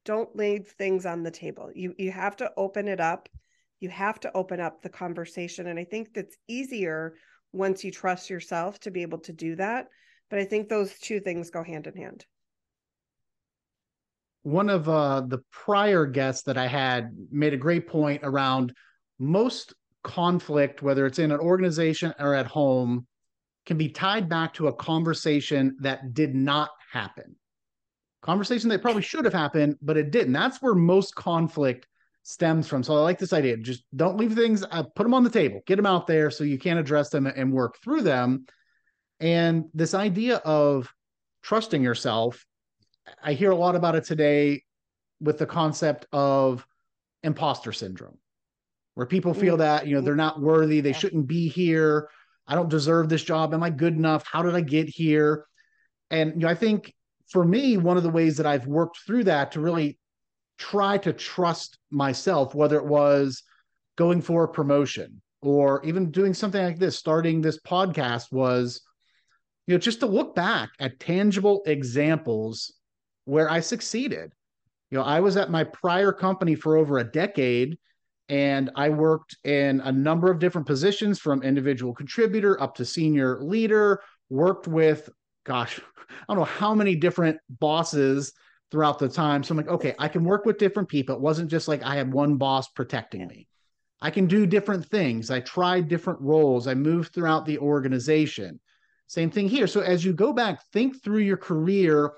Don't 0.06 0.36
leave 0.36 0.68
things 0.78 1.06
on 1.06 1.24
the 1.24 1.32
table. 1.32 1.70
You 1.74 1.94
you 1.98 2.12
have 2.12 2.36
to 2.38 2.52
open 2.58 2.88
it 2.88 3.00
up. 3.00 3.30
You 3.80 3.90
have 3.90 4.20
to 4.22 4.36
open 4.36 4.60
up 4.60 4.82
the 4.82 4.90
conversation 4.90 5.68
and 5.68 5.78
I 5.78 5.84
think 5.84 6.14
that's 6.14 6.36
easier 6.48 7.16
once 7.54 7.84
you 7.84 7.92
trust 7.92 8.30
yourself 8.30 8.80
to 8.80 8.92
be 8.92 9.02
able 9.02 9.20
to 9.20 9.34
do 9.34 9.56
that. 9.58 9.88
But 10.30 10.40
I 10.40 10.46
think 10.46 10.70
those 10.70 10.98
two 11.00 11.20
things 11.20 11.50
go 11.50 11.64
hand 11.64 11.88
in 11.88 11.96
hand. 11.96 12.26
One 14.44 14.70
of 14.70 14.88
uh, 14.88 15.22
the 15.22 15.40
prior 15.52 16.06
guests 16.06 16.44
that 16.44 16.58
I 16.58 16.68
had 16.68 17.12
made 17.32 17.54
a 17.54 17.58
great 17.58 17.88
point 17.88 18.22
around 18.24 18.74
most 19.20 19.74
conflict, 20.04 20.82
whether 20.82 21.06
it's 21.06 21.20
in 21.20 21.32
an 21.32 21.40
organization 21.40 22.14
or 22.18 22.34
at 22.34 22.46
home, 22.46 23.08
can 23.68 23.78
be 23.78 23.90
tied 23.90 24.28
back 24.30 24.54
to 24.56 24.68
a 24.68 24.74
conversation 24.74 25.76
that 25.82 26.14
did 26.14 26.34
not 26.34 26.72
happen. 26.92 27.36
Conversation 28.24 28.70
that 28.70 28.82
probably 28.82 29.02
should 29.02 29.26
have 29.26 29.34
happened, 29.34 29.76
but 29.82 29.98
it 29.98 30.10
didn't. 30.10 30.34
That's 30.34 30.62
where 30.62 30.74
most 30.74 31.14
conflict 31.14 31.86
stems 32.24 32.68
from. 32.68 32.82
So 32.82 32.96
I 32.96 33.02
like 33.02 33.20
this 33.20 33.34
idea. 33.34 33.58
Just 33.58 33.84
don't 33.96 34.18
leave 34.18 34.34
things, 34.34 34.64
uh, 34.72 34.84
put 34.84 35.04
them 35.04 35.14
on 35.14 35.24
the 35.24 35.30
table, 35.30 35.62
get 35.68 35.76
them 35.76 35.86
out 35.86 36.08
there 36.08 36.32
so 36.32 36.44
you 36.44 36.58
can 36.58 36.78
address 36.78 37.10
them 37.10 37.28
and 37.28 37.54
work 37.54 37.78
through 37.84 38.02
them. 38.02 38.46
And 39.20 39.66
this 39.74 39.94
idea 39.94 40.38
of 40.38 40.92
trusting 41.44 41.84
yourself, 41.84 42.46
I 43.22 43.34
hear 43.34 43.52
a 43.52 43.56
lot 43.56 43.76
about 43.76 43.96
it 43.96 44.06
today 44.06 44.64
with 45.20 45.38
the 45.38 45.46
concept 45.46 46.06
of 46.14 46.66
imposter 47.24 47.74
syndrome 47.74 48.18
where 48.98 49.06
people 49.06 49.34
feel 49.34 49.54
mm-hmm. 49.54 49.62
that 49.62 49.86
you 49.86 49.94
know 49.94 50.02
they're 50.02 50.16
not 50.16 50.42
worthy 50.42 50.82
they 50.82 50.94
shouldn't 50.94 51.28
be 51.28 51.48
here 51.48 52.10
i 52.48 52.56
don't 52.56 52.70
deserve 52.70 53.10
this 53.10 53.24
job. 53.24 53.54
Am 53.54 53.64
i 53.64 53.70
good 53.70 53.94
enough? 53.96 54.26
How 54.30 54.42
did 54.42 54.56
i 54.56 54.62
get 54.62 54.88
here? 54.88 55.46
And 56.10 56.34
you 56.34 56.40
know 56.40 56.48
i 56.48 56.56
think 56.56 56.94
for 57.32 57.44
me 57.44 57.78
one 57.78 57.98
of 57.98 58.04
the 58.04 58.10
ways 58.10 58.38
that 58.38 58.46
i've 58.46 58.68
worked 58.68 59.00
through 59.06 59.26
that 59.26 59.52
to 59.52 59.60
really 59.60 60.00
try 60.58 60.98
to 60.98 61.14
trust 61.14 61.78
myself 61.92 62.56
whether 62.56 62.78
it 62.78 62.86
was 62.86 63.44
going 63.98 64.22
for 64.22 64.44
a 64.44 64.48
promotion 64.48 65.22
or 65.42 65.84
even 65.86 66.12
doing 66.12 66.34
something 66.34 66.64
like 66.64 66.80
this 66.80 66.98
starting 66.98 67.42
this 67.42 67.60
podcast 67.60 68.32
was 68.32 68.82
you 69.68 69.76
know 69.76 69.80
just 69.80 70.00
to 70.00 70.06
look 70.06 70.36
back 70.36 70.70
at 70.80 71.00
tangible 71.00 71.62
examples 71.66 72.74
where 73.26 73.50
i 73.50 73.60
succeeded. 73.60 74.32
You 74.90 74.98
know 74.98 75.04
i 75.04 75.20
was 75.20 75.36
at 75.36 75.52
my 75.52 75.66
prior 75.66 76.14
company 76.14 76.56
for 76.56 76.78
over 76.78 76.98
a 76.98 77.12
decade 77.12 77.78
and 78.30 78.72
I 78.76 78.90
worked 78.90 79.38
in 79.44 79.80
a 79.82 79.92
number 79.92 80.30
of 80.30 80.40
different 80.40 80.68
positions 80.68 81.20
from 81.20 81.44
individual 81.44 81.94
contributor 81.94 82.62
up 82.62 82.76
to 82.76 82.86
senior 82.86 83.42
leader, 83.42 84.02
worked 84.30 84.68
with, 84.68 85.10
gosh, 85.46 85.80
I 86.10 86.34
don't 86.34 86.38
know 86.38 86.44
how 86.46 86.74
many 86.74 86.96
different 86.96 87.38
bosses 87.50 88.34
throughout 88.70 89.00
the 89.00 89.08
time. 89.08 89.44
So 89.44 89.54
I'm 89.54 89.58
like, 89.58 89.70
okay, 89.70 89.96
I 89.98 90.10
can 90.10 90.26
work 90.26 90.46
with 90.46 90.58
different 90.58 90.90
people. 90.90 91.16
It 91.16 91.22
wasn't 91.22 91.50
just 91.50 91.68
like 91.68 91.84
I 91.84 91.96
had 91.96 92.12
one 92.12 92.36
boss 92.36 92.68
protecting 92.68 93.26
me. 93.28 93.48
I 94.02 94.12
can 94.12 94.28
do 94.28 94.46
different 94.46 94.86
things. 94.86 95.32
I 95.32 95.40
tried 95.40 95.88
different 95.88 96.22
roles. 96.22 96.68
I 96.68 96.74
moved 96.74 97.14
throughout 97.14 97.46
the 97.46 97.58
organization. 97.60 98.60
Same 99.08 99.32
thing 99.32 99.48
here. 99.48 99.68
So 99.68 99.82
as 99.82 100.04
you 100.04 100.14
go 100.14 100.34
back, 100.34 100.62
think 100.74 101.02
through 101.02 101.20
your 101.20 101.38
career, 101.38 102.12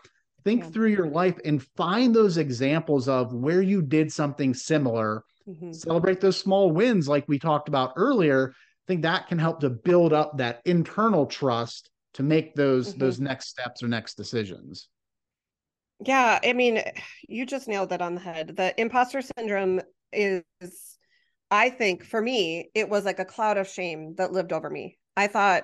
think 0.43 0.63
yeah. 0.63 0.69
through 0.71 0.89
your 0.89 1.07
life, 1.07 1.37
and 1.45 1.63
find 1.77 2.13
those 2.13 2.37
examples 2.37 3.07
of 3.07 3.33
where 3.33 3.61
you 3.61 3.81
did 3.81 4.11
something 4.11 4.53
similar 4.53 5.23
mm-hmm. 5.49 5.71
celebrate 5.71 6.21
those 6.21 6.37
small 6.37 6.71
wins 6.71 7.07
like 7.07 7.25
we 7.27 7.39
talked 7.39 7.67
about 7.67 7.93
earlier. 7.95 8.51
I 8.51 8.85
think 8.87 9.01
that 9.03 9.27
can 9.27 9.39
help 9.39 9.61
to 9.61 9.69
build 9.69 10.13
up 10.13 10.37
that 10.37 10.61
internal 10.65 11.25
trust 11.25 11.89
to 12.15 12.23
make 12.23 12.55
those 12.55 12.89
mm-hmm. 12.89 12.99
those 12.99 13.19
next 13.19 13.49
steps 13.49 13.83
or 13.83 13.87
next 13.87 14.15
decisions. 14.15 14.87
Yeah 16.05 16.39
i 16.43 16.53
mean 16.53 16.81
you 17.27 17.45
just 17.45 17.67
nailed 17.67 17.91
it 17.91 18.01
on 18.01 18.15
the 18.15 18.21
head. 18.21 18.55
The 18.55 18.79
imposter 18.79 19.21
syndrome 19.21 19.81
is 20.11 20.43
i 21.51 21.69
think 21.69 22.03
for 22.03 22.21
me 22.21 22.71
it 22.73 22.89
was 22.89 23.05
like 23.05 23.19
a 23.19 23.25
cloud 23.25 23.57
of 23.57 23.67
shame 23.67 24.15
that 24.17 24.31
lived 24.31 24.53
over 24.53 24.69
me. 24.69 24.97
I 25.17 25.27
thought 25.27 25.63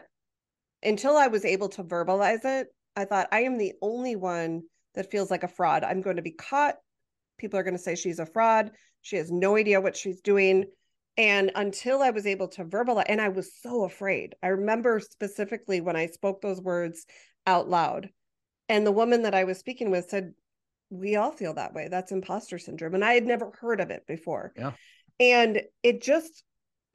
until 0.83 1.15
i 1.17 1.27
was 1.27 1.45
able 1.45 1.69
to 1.69 1.83
verbalize 1.83 2.43
it 2.43 2.67
i 2.95 3.05
thought 3.05 3.27
i 3.31 3.39
am 3.41 3.57
the 3.57 3.73
only 3.81 4.15
one 4.15 4.61
that 4.95 5.11
feels 5.11 5.29
like 5.29 5.43
a 5.43 5.47
fraud. 5.47 5.83
I'm 5.83 6.01
going 6.01 6.15
to 6.15 6.21
be 6.21 6.31
caught 6.31 6.75
people 7.37 7.59
are 7.59 7.63
going 7.63 7.75
to 7.75 7.81
say 7.81 7.95
she's 7.95 8.19
a 8.19 8.25
fraud 8.25 8.71
she 9.05 9.17
has 9.17 9.31
no 9.31 9.55
idea 9.55 9.79
what 9.79 9.95
she's 9.95 10.19
doing. 10.19 10.65
And 11.15 11.51
until 11.53 12.01
I 12.01 12.09
was 12.09 12.25
able 12.25 12.47
to 12.49 12.65
verbalize, 12.65 13.05
and 13.07 13.21
I 13.21 13.29
was 13.29 13.51
so 13.61 13.83
afraid. 13.83 14.33
I 14.41 14.47
remember 14.47 14.99
specifically 14.99 15.79
when 15.79 15.95
I 15.95 16.07
spoke 16.07 16.41
those 16.41 16.59
words 16.59 17.05
out 17.45 17.69
loud. 17.69 18.09
And 18.67 18.85
the 18.85 18.91
woman 18.91 19.21
that 19.21 19.35
I 19.35 19.43
was 19.43 19.59
speaking 19.59 19.91
with 19.91 20.09
said, 20.09 20.33
We 20.89 21.17
all 21.17 21.31
feel 21.31 21.53
that 21.53 21.75
way. 21.75 21.87
That's 21.87 22.11
imposter 22.11 22.57
syndrome. 22.57 22.95
And 22.95 23.05
I 23.05 23.13
had 23.13 23.27
never 23.27 23.51
heard 23.61 23.79
of 23.79 23.91
it 23.91 24.07
before. 24.07 24.53
Yeah. 24.57 24.71
And 25.19 25.61
it 25.83 26.01
just, 26.01 26.43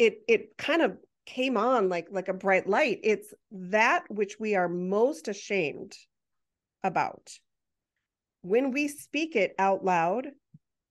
it, 0.01 0.19
it 0.27 0.57
kind 0.59 0.83
of 0.83 0.97
came 1.27 1.57
on 1.57 1.89
like 1.89 2.09
like 2.11 2.27
a 2.27 2.35
bright 2.35 2.67
light 2.67 2.99
it's 3.05 3.33
that 3.53 4.03
which 4.09 4.41
we 4.41 4.57
are 4.57 4.69
most 4.69 5.29
ashamed 5.29 5.93
about 6.83 7.31
when 8.43 8.71
we 8.71 8.89
speak 8.89 9.37
it 9.37 9.55
out 9.59 9.85
loud 9.85 10.29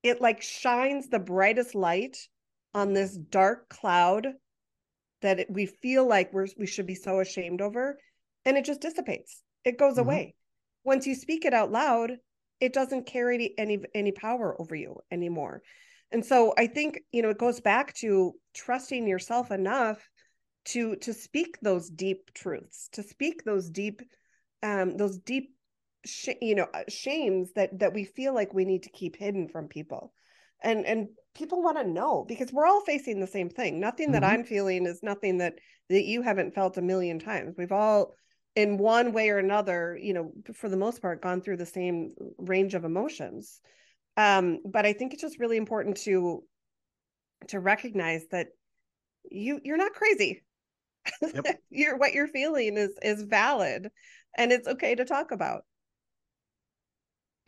it 0.03 0.21
like 0.21 0.41
shines 0.41 1.09
the 1.09 1.19
brightest 1.19 1.75
light 1.75 2.17
on 2.73 2.93
this 2.93 3.17
dark 3.17 3.69
cloud 3.69 4.27
that 5.21 5.39
it, 5.39 5.47
we 5.49 5.65
feel 5.65 6.07
like 6.07 6.31
we're 6.31 6.47
we 6.57 6.67
should 6.67 6.85
be 6.85 6.95
so 6.95 7.19
ashamed 7.19 7.62
over 7.62 7.97
and 8.45 8.57
it 8.57 8.65
just 8.65 8.81
dissipates. 8.81 9.43
It 9.65 9.77
goes 9.77 9.93
mm-hmm. 9.93 10.01
away. 10.01 10.35
Once 10.83 11.05
you 11.05 11.15
speak 11.15 11.45
it 11.45 11.53
out 11.53 11.71
loud 11.71 12.12
it 12.59 12.73
doesn't 12.73 13.05
carry 13.05 13.53
any 13.57 13.79
any 13.93 14.12
power 14.12 14.59
over 14.59 14.75
you 14.75 14.97
anymore. 15.12 15.62
And 16.12 16.25
so 16.25 16.53
i 16.57 16.67
think 16.67 16.99
you 17.12 17.21
know 17.21 17.29
it 17.29 17.38
goes 17.38 17.59
back 17.59 17.93
to 17.95 18.33
trusting 18.53 19.07
yourself 19.07 19.51
enough 19.51 20.09
to 20.65 20.95
to 20.97 21.13
speak 21.13 21.57
those 21.62 21.89
deep 21.89 22.33
truths 22.33 22.89
to 22.93 23.03
speak 23.03 23.43
those 23.43 23.69
deep 23.69 24.01
um 24.63 24.97
those 24.97 25.19
deep 25.19 25.55
sh- 26.05 26.29
you 26.41 26.55
know 26.55 26.67
uh, 26.73 26.83
shames 26.88 27.51
that 27.53 27.79
that 27.79 27.93
we 27.93 28.05
feel 28.05 28.33
like 28.33 28.53
we 28.53 28.65
need 28.65 28.83
to 28.83 28.89
keep 28.89 29.15
hidden 29.15 29.47
from 29.47 29.67
people. 29.67 30.13
And 30.62 30.85
and 30.85 31.07
people 31.35 31.62
want 31.62 31.77
to 31.77 31.88
know 31.88 32.25
because 32.27 32.51
we're 32.51 32.65
all 32.65 32.81
facing 32.81 33.19
the 33.19 33.27
same 33.27 33.49
thing. 33.49 33.79
Nothing 33.79 34.07
mm-hmm. 34.07 34.13
that 34.13 34.23
i'm 34.23 34.43
feeling 34.43 34.85
is 34.85 35.03
nothing 35.03 35.38
that 35.39 35.53
that 35.89 36.05
you 36.05 36.21
haven't 36.21 36.53
felt 36.53 36.77
a 36.77 36.81
million 36.81 37.19
times. 37.19 37.55
We've 37.57 37.71
all 37.71 38.13
in 38.55 38.77
one 38.77 39.13
way 39.13 39.29
or 39.29 39.38
another 39.38 39.97
you 40.01 40.13
know 40.13 40.31
for 40.53 40.69
the 40.69 40.77
most 40.77 41.01
part 41.01 41.21
gone 41.21 41.41
through 41.41 41.57
the 41.57 41.65
same 41.65 42.12
range 42.38 42.73
of 42.73 42.85
emotions. 42.85 43.59
Um 44.17 44.59
but 44.65 44.85
i 44.85 44.93
think 44.93 45.13
it's 45.13 45.21
just 45.21 45.39
really 45.39 45.57
important 45.57 45.97
to 45.97 46.43
to 47.47 47.59
recognize 47.59 48.25
that 48.31 48.47
you 49.29 49.59
you're 49.63 49.77
not 49.77 49.93
crazy. 49.93 50.43
Yep. 51.21 51.62
you're 51.69 51.97
what 51.97 52.13
you're 52.13 52.27
feeling 52.27 52.77
is 52.77 52.91
is 53.01 53.23
valid 53.23 53.89
and 54.38 54.51
it's 54.51 54.67
okay 54.67 54.95
to 54.95 55.05
talk 55.05 55.31
about 55.31 55.63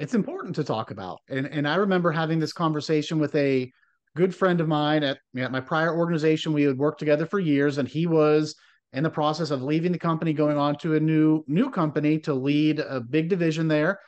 it's 0.02 0.16
important 0.16 0.56
to 0.56 0.64
talk 0.64 0.90
about. 0.90 1.20
And 1.30 1.46
and 1.46 1.68
I 1.68 1.76
remember 1.76 2.12
having 2.12 2.40
this 2.40 2.54
conversation 2.54 3.20
with 3.20 3.36
a 3.36 3.72
good 4.16 4.36
friend 4.36 4.60
of 4.60 4.68
mine 4.68 5.04
at, 5.04 5.20
at 5.38 5.52
my 5.52 5.62
prior 5.62 5.96
organization. 5.96 6.54
We 6.54 6.64
had 6.64 6.78
worked 6.78 7.00
together 7.00 7.26
for 7.26 7.40
years, 7.40 7.78
and 7.78 7.88
he 7.88 8.08
was 8.08 8.56
in 8.94 9.04
the 9.04 9.10
process 9.10 9.52
of 9.52 9.62
leaving 9.62 9.92
the 9.92 10.00
company, 10.00 10.34
going 10.34 10.58
on 10.58 10.76
to 10.80 10.96
a 10.96 11.00
new 11.00 11.44
new 11.48 11.70
company 11.70 12.18
to 12.20 12.34
lead 12.34 12.80
a 12.80 13.00
big 13.00 13.30
division 13.30 13.68
there. 13.68 14.00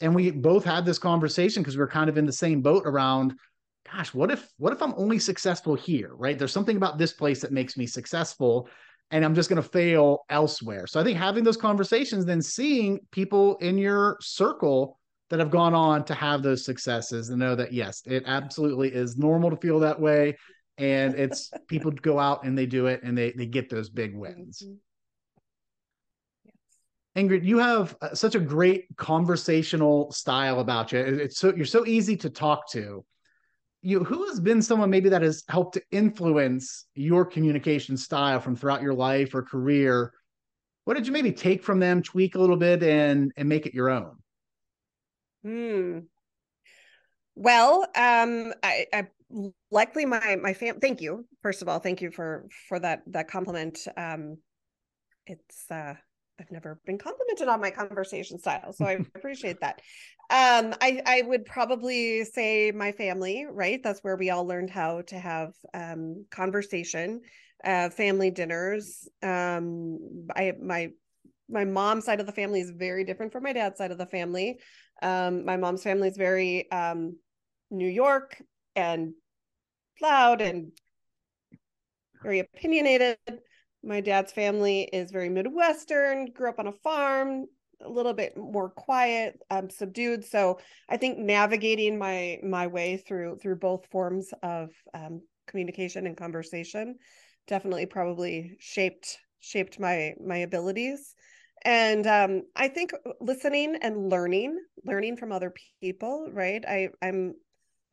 And 0.00 0.14
we 0.14 0.30
both 0.30 0.64
had 0.64 0.84
this 0.84 0.98
conversation 0.98 1.62
because 1.62 1.76
we 1.76 1.80
were 1.80 1.88
kind 1.88 2.08
of 2.08 2.16
in 2.16 2.26
the 2.26 2.32
same 2.32 2.62
boat 2.62 2.84
around, 2.86 3.34
gosh, 3.90 4.14
what 4.14 4.30
if 4.30 4.48
what 4.58 4.72
if 4.72 4.80
I'm 4.80 4.94
only 4.96 5.18
successful 5.18 5.74
here, 5.74 6.12
right? 6.14 6.38
There's 6.38 6.52
something 6.52 6.76
about 6.76 6.98
this 6.98 7.12
place 7.12 7.40
that 7.40 7.52
makes 7.52 7.76
me 7.76 7.86
successful 7.86 8.68
and 9.10 9.26
I'm 9.26 9.34
just 9.34 9.50
going 9.50 9.62
to 9.62 9.68
fail 9.68 10.20
elsewhere. 10.30 10.86
So 10.86 10.98
I 10.98 11.04
think 11.04 11.18
having 11.18 11.44
those 11.44 11.58
conversations, 11.58 12.24
then 12.24 12.40
seeing 12.40 12.98
people 13.10 13.56
in 13.58 13.76
your 13.76 14.16
circle 14.22 14.98
that 15.32 15.40
have 15.40 15.50
gone 15.50 15.72
on 15.72 16.04
to 16.04 16.12
have 16.12 16.42
those 16.42 16.62
successes 16.62 17.30
and 17.30 17.38
know 17.38 17.54
that 17.54 17.72
yes, 17.72 18.02
it 18.04 18.22
absolutely 18.26 18.90
is 18.90 19.16
normal 19.16 19.48
to 19.48 19.56
feel 19.56 19.80
that 19.80 19.98
way. 19.98 20.36
And 20.76 21.14
it's 21.14 21.50
people 21.68 21.90
go 21.90 22.18
out 22.18 22.44
and 22.44 22.56
they 22.56 22.66
do 22.66 22.84
it 22.84 23.02
and 23.02 23.16
they 23.16 23.32
they 23.32 23.46
get 23.46 23.70
those 23.70 23.88
big 23.88 24.14
wins. 24.14 24.62
Mm-hmm. 24.62 24.74
Ingrid, 27.18 27.46
you 27.46 27.56
have 27.58 27.96
uh, 28.02 28.14
such 28.14 28.34
a 28.34 28.40
great 28.40 28.94
conversational 28.98 30.12
style 30.12 30.60
about 30.60 30.92
you. 30.92 30.98
It's 30.98 31.38
so 31.38 31.54
you're 31.54 31.64
so 31.64 31.86
easy 31.86 32.14
to 32.18 32.28
talk 32.28 32.70
to 32.72 33.02
you 33.80 34.04
who 34.04 34.26
has 34.26 34.38
been 34.38 34.60
someone 34.60 34.90
maybe 34.90 35.08
that 35.08 35.22
has 35.22 35.44
helped 35.48 35.74
to 35.74 35.82
influence 35.90 36.84
your 36.94 37.24
communication 37.24 37.96
style 37.96 38.38
from 38.38 38.54
throughout 38.54 38.82
your 38.82 38.94
life 38.94 39.34
or 39.34 39.42
career 39.42 40.12
what 40.84 40.94
did 40.94 41.04
you 41.06 41.12
maybe 41.12 41.32
take 41.32 41.64
from 41.64 41.80
them 41.80 42.00
tweak 42.00 42.36
a 42.36 42.38
little 42.38 42.56
bit 42.56 42.82
and 42.84 43.32
and 43.36 43.48
make 43.48 43.66
it 43.66 43.74
your 43.74 43.90
own 43.90 44.21
hmm 45.42 46.00
well 47.34 47.82
um 47.96 48.52
i 48.62 48.86
i 48.92 49.06
likely 49.70 50.04
my 50.04 50.36
my 50.36 50.52
fam 50.52 50.78
thank 50.80 51.00
you 51.00 51.26
first 51.42 51.62
of 51.62 51.68
all 51.68 51.78
thank 51.78 52.02
you 52.02 52.10
for 52.10 52.46
for 52.68 52.78
that 52.78 53.02
that 53.06 53.28
compliment 53.28 53.78
um 53.96 54.36
it's 55.26 55.70
uh 55.70 55.94
I've 56.40 56.50
never 56.50 56.80
been 56.86 56.98
complimented 56.98 57.46
on 57.46 57.60
my 57.60 57.70
conversation 57.70 58.38
style, 58.38 58.72
so 58.72 58.84
I 58.84 58.92
appreciate 59.14 59.60
that. 59.60 59.80
Um, 60.30 60.74
I 60.80 61.00
I 61.06 61.22
would 61.22 61.44
probably 61.44 62.24
say 62.24 62.72
my 62.72 62.90
family, 62.92 63.46
right? 63.48 63.80
That's 63.82 64.00
where 64.00 64.16
we 64.16 64.30
all 64.30 64.46
learned 64.46 64.70
how 64.70 65.02
to 65.02 65.18
have 65.18 65.52
um, 65.74 66.24
conversation, 66.30 67.20
uh, 67.64 67.90
family 67.90 68.30
dinners. 68.30 69.08
Um, 69.22 70.26
I 70.34 70.54
my 70.60 70.90
my 71.48 71.64
mom's 71.64 72.06
side 72.06 72.18
of 72.20 72.26
the 72.26 72.32
family 72.32 72.60
is 72.60 72.70
very 72.70 73.04
different 73.04 73.32
from 73.32 73.44
my 73.44 73.52
dad's 73.52 73.78
side 73.78 73.90
of 73.92 73.98
the 73.98 74.06
family. 74.06 74.58
Um, 75.02 75.44
my 75.44 75.56
mom's 75.56 75.82
family 75.82 76.08
is 76.08 76.16
very 76.16 76.70
um, 76.70 77.16
New 77.70 77.88
York 77.88 78.40
and 78.76 79.14
loud 80.00 80.40
and 80.40 80.72
very 82.22 82.40
opinionated. 82.40 83.18
My 83.84 84.00
dad's 84.00 84.32
family 84.32 84.82
is 84.92 85.10
very 85.10 85.28
midwestern 85.28 86.26
grew 86.26 86.48
up 86.48 86.58
on 86.58 86.68
a 86.68 86.72
farm 86.72 87.46
a 87.84 87.88
little 87.88 88.12
bit 88.12 88.36
more 88.36 88.68
quiet 88.68 89.40
um, 89.50 89.68
subdued. 89.68 90.24
So 90.24 90.58
i 90.88 90.96
think 90.96 91.18
navigating 91.18 91.98
my 91.98 92.38
my 92.42 92.66
way 92.66 92.96
through 92.96 93.38
through 93.38 93.56
both 93.56 93.86
forms 93.90 94.32
of 94.42 94.70
um, 94.94 95.22
communication 95.46 96.06
and 96.06 96.16
conversation 96.16 96.96
definitely 97.48 97.86
probably 97.86 98.56
shaped 98.60 99.18
shaped 99.40 99.80
my 99.80 100.14
my 100.24 100.38
abilities 100.38 101.14
and 101.64 102.06
um, 102.06 102.42
i 102.56 102.68
think 102.68 102.92
listening 103.20 103.76
and 103.82 104.08
learning 104.10 104.58
learning 104.84 105.16
from 105.16 105.32
other 105.32 105.52
people 105.80 106.28
right 106.32 106.64
i 106.66 106.88
i'm 107.02 107.34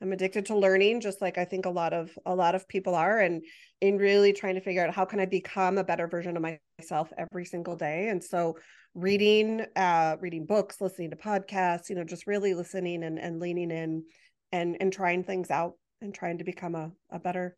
I'm 0.02 0.14
addicted 0.14 0.46
to 0.46 0.58
learning, 0.58 1.02
just 1.02 1.22
like 1.22 1.38
I 1.38 1.44
think 1.44 1.66
a 1.66 1.70
lot 1.70 1.94
of 1.94 2.18
a 2.26 2.34
lot 2.34 2.56
of 2.56 2.68
people 2.68 2.96
are, 2.96 3.20
and 3.20 3.44
in 3.82 3.98
really 3.98 4.32
trying 4.32 4.56
to 4.56 4.62
figure 4.62 4.86
out 4.86 4.94
how 4.94 5.04
can 5.06 5.20
I 5.20 5.26
become 5.26 5.78
a 5.78 5.84
better 5.84 6.08
version 6.08 6.38
of 6.38 6.44
myself 6.80 7.12
every 7.18 7.46
single 7.46 7.76
day. 7.76 8.08
And 8.08 8.24
so, 8.24 8.58
reading, 8.94 9.66
uh, 9.76 10.16
reading 10.22 10.46
books, 10.46 10.80
listening 10.80 11.10
to 11.10 11.18
podcasts, 11.18 11.90
you 11.90 11.96
know, 11.96 12.06
just 12.06 12.28
really 12.28 12.54
listening 12.54 13.04
and 13.04 13.20
and 13.20 13.40
leaning 13.42 13.72
in, 13.72 14.06
and 14.54 14.78
and 14.80 14.94
trying 14.94 15.24
things 15.24 15.52
out 15.52 15.74
and 16.02 16.14
trying 16.14 16.38
to 16.38 16.46
become 16.46 16.76
a 16.76 16.92
a 17.12 17.20
better. 17.20 17.58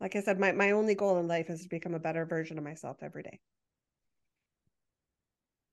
Like 0.00 0.14
I 0.14 0.20
said, 0.20 0.38
my 0.38 0.52
my 0.52 0.70
only 0.70 0.94
goal 0.94 1.18
in 1.18 1.26
life 1.26 1.50
is 1.50 1.62
to 1.62 1.68
become 1.68 1.94
a 1.94 2.00
better 2.00 2.24
version 2.24 2.56
of 2.56 2.64
myself 2.64 2.98
every 3.02 3.24
day 3.24 3.40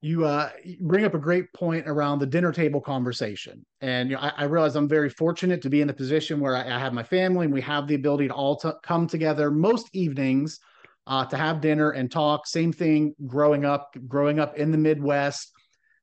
you 0.01 0.25
uh, 0.25 0.51
bring 0.79 1.05
up 1.05 1.15
a 1.15 1.19
great 1.19 1.51
point 1.53 1.87
around 1.87 2.19
the 2.19 2.25
dinner 2.25 2.51
table 2.51 2.79
conversation. 2.79 3.65
And 3.81 4.09
you 4.09 4.15
know, 4.15 4.21
I, 4.21 4.31
I 4.37 4.43
realize 4.43 4.75
I'm 4.75 4.87
very 4.87 5.09
fortunate 5.09 5.61
to 5.63 5.69
be 5.69 5.81
in 5.81 5.87
the 5.87 5.93
position 5.93 6.39
where 6.39 6.55
I, 6.55 6.75
I 6.75 6.79
have 6.79 6.93
my 6.93 7.03
family 7.03 7.45
and 7.45 7.53
we 7.53 7.61
have 7.61 7.87
the 7.87 7.95
ability 7.95 8.27
to 8.27 8.33
all 8.33 8.55
to 8.57 8.75
come 8.83 9.07
together 9.07 9.49
most 9.49 9.89
evenings 9.93 10.59
uh, 11.07 11.25
to 11.25 11.37
have 11.37 11.61
dinner 11.61 11.91
and 11.91 12.11
talk. 12.11 12.45
Same 12.45 12.71
thing 12.71 13.15
growing 13.25 13.65
up, 13.65 13.95
growing 14.07 14.39
up 14.39 14.57
in 14.57 14.71
the 14.71 14.77
Midwest, 14.77 15.51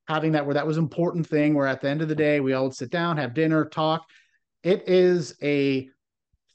having 0.09 0.33
that 0.33 0.45
where 0.45 0.55
that 0.55 0.67
was 0.67 0.77
important 0.77 1.27
thing 1.27 1.55
where 1.55 1.67
at 1.67 1.81
the 1.81 1.89
end 1.89 2.03
of 2.03 2.09
the 2.09 2.15
day, 2.15 2.41
we 2.41 2.53
all 2.53 2.65
would 2.65 2.75
sit 2.75 2.91
down, 2.91 3.17
have 3.17 3.35
dinner, 3.35 3.65
talk. 3.65 4.03
It 4.65 4.89
is 4.89 5.37
a 5.43 5.89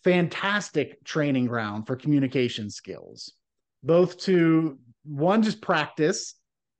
fantastic 0.03 1.03
training 1.05 1.45
ground 1.45 1.87
for 1.87 1.95
communication 1.95 2.69
skills, 2.69 3.33
both 3.83 4.17
to 4.19 4.77
one, 5.05 5.41
just 5.41 5.61
practice 5.61 6.35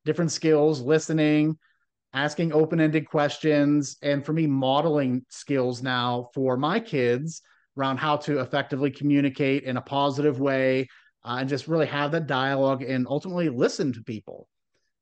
different 0.05 0.31
skills, 0.31 0.81
listening, 0.81 1.57
asking 2.13 2.53
open-ended 2.53 3.07
questions, 3.09 3.97
and 4.01 4.25
for 4.25 4.33
me, 4.33 4.47
modeling 4.47 5.25
skills 5.29 5.83
now 5.83 6.29
for 6.33 6.57
my 6.57 6.79
kids 6.79 7.41
around 7.77 7.97
how 7.97 8.17
to 8.17 8.39
effectively 8.39 8.91
communicate 8.91 9.63
in 9.63 9.77
a 9.77 9.81
positive 9.81 10.39
way 10.39 10.87
uh, 11.23 11.37
and 11.39 11.49
just 11.49 11.67
really 11.67 11.85
have 11.85 12.11
that 12.11 12.27
dialogue 12.27 12.81
and 12.81 13.07
ultimately 13.07 13.49
listen 13.49 13.93
to 13.93 14.03
people. 14.03 14.47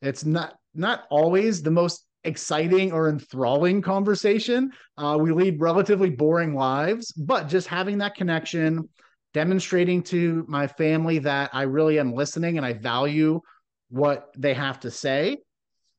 It's 0.01 0.25
not 0.25 0.55
not 0.75 1.05
always 1.09 1.63
the 1.63 1.71
most 1.71 2.05
exciting 2.23 2.91
or 2.91 3.09
enthralling 3.09 3.81
conversation. 3.81 4.71
Uh, 4.97 5.17
we 5.19 5.31
lead 5.31 5.59
relatively 5.59 6.09
boring 6.09 6.53
lives, 6.53 7.11
but 7.13 7.47
just 7.47 7.67
having 7.67 7.97
that 7.97 8.15
connection, 8.15 8.87
demonstrating 9.33 10.03
to 10.03 10.45
my 10.47 10.67
family 10.67 11.19
that 11.19 11.49
I 11.53 11.63
really 11.63 11.97
am 11.99 12.13
listening 12.13 12.57
and 12.57 12.65
I 12.65 12.73
value 12.73 13.41
what 13.89 14.33
they 14.37 14.53
have 14.53 14.79
to 14.81 14.91
say. 14.91 15.37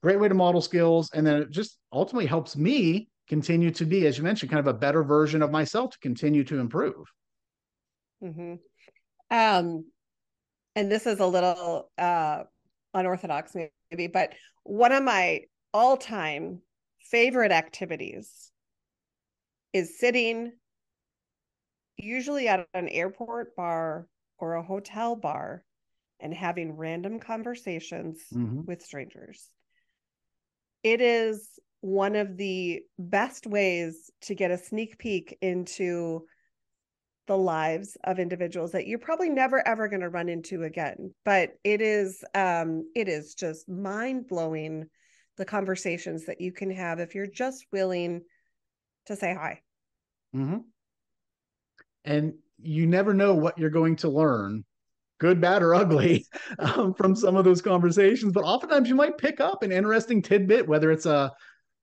Great 0.03 0.21
way 0.21 0.29
to 0.29 0.35
model 0.35 0.61
skills. 0.61 1.11
And 1.13 1.27
then 1.27 1.43
it 1.43 1.51
just 1.51 1.79
ultimately 1.93 2.27
helps 2.27 2.57
me 2.57 3.09
continue 3.29 3.71
to 3.73 3.85
be, 3.85 4.07
as 4.07 4.17
you 4.17 4.25
mentioned, 4.25 4.51
kind 4.51 4.61
of 4.61 4.67
a 4.67 4.79
better 4.79 5.03
version 5.03 5.43
of 5.43 5.51
myself 5.51 5.91
to 5.91 5.99
continue 5.99 6.45
to 6.45 6.59
improve. 6.59 7.07
Mm-hmm. 8.23 8.55
Um, 9.31 9.85
and 10.75 10.91
this 10.91 11.07
is 11.07 11.21
a 11.21 11.27
little 11.27 11.91
uh, 11.99 12.45
unorthodox, 12.95 13.55
maybe, 13.91 14.07
but 14.07 14.33
one 14.63 14.93
of 14.93 15.03
my 15.03 15.41
all 15.75 15.97
time 15.97 16.61
favorite 17.01 17.53
activities 17.53 18.51
is 19.73 19.99
sitting 19.99 20.53
usually 21.97 22.49
at 22.49 22.67
an 22.75 22.89
airport 22.89 23.55
bar 23.57 24.07
or 24.39 24.55
a 24.55 24.63
hotel 24.63 25.17
bar 25.17 25.65
and 26.21 26.35
having 26.35 26.77
random 26.77 27.21
conversations 27.21 28.21
mm-hmm. 28.33 28.63
with 28.67 28.83
strangers. 28.83 29.49
It 30.83 31.01
is 31.01 31.49
one 31.81 32.17
of 32.17 32.37
the 32.37 32.83
best 32.99 33.47
ways 33.47 34.11
to 34.23 34.35
get 34.35 34.51
a 34.51 34.59
sneak 34.59 34.99
peek 34.99 35.37
into 35.41 36.27
the 37.29 37.37
lives 37.37 37.97
of 38.05 38.19
individuals 38.19 38.73
that 38.73 38.87
you're 38.87 38.99
probably 38.99 39.29
never 39.29 39.67
ever 39.69 39.87
going 39.87 40.01
to 40.01 40.09
run 40.09 40.31
into 40.31 40.65
again 40.65 41.15
but 41.27 41.51
it 41.63 41.83
is 41.83 42.25
um 42.35 42.91
it 42.97 43.07
is 43.07 43.35
just 43.35 43.69
mind-blowing 43.69 44.87
the 45.37 45.45
conversations 45.45 46.25
that 46.25 46.41
you 46.41 46.51
can 46.51 46.71
have 46.71 47.01
if 47.01 47.15
you're 47.15 47.27
just 47.27 47.67
willing 47.71 48.23
to 49.05 49.15
say 49.15 49.35
hi 49.35 49.61
mm-hmm. 50.35 50.57
and 52.07 52.33
you 52.61 52.87
never 52.87 53.13
know 53.13 53.35
what 53.35 53.59
you're 53.59 53.69
going 53.69 53.97
to 53.97 54.09
learn 54.09 54.65
good, 55.19 55.41
bad, 55.41 55.63
or 55.63 55.75
ugly 55.75 56.27
um, 56.59 56.95
from 56.95 57.15
some 57.15 57.37
of 57.37 57.45
those 57.45 57.63
conversations. 57.63 58.33
But 58.33 58.45
oftentimes 58.45 58.89
you 58.89 58.95
might 58.95 59.19
pick 59.19 59.41
up 59.41 59.63
an 59.63 59.73
interesting 59.73 60.23
tidbit, 60.23 60.67
whether 60.67 60.91
it's 60.91 61.07
a, 61.07 61.33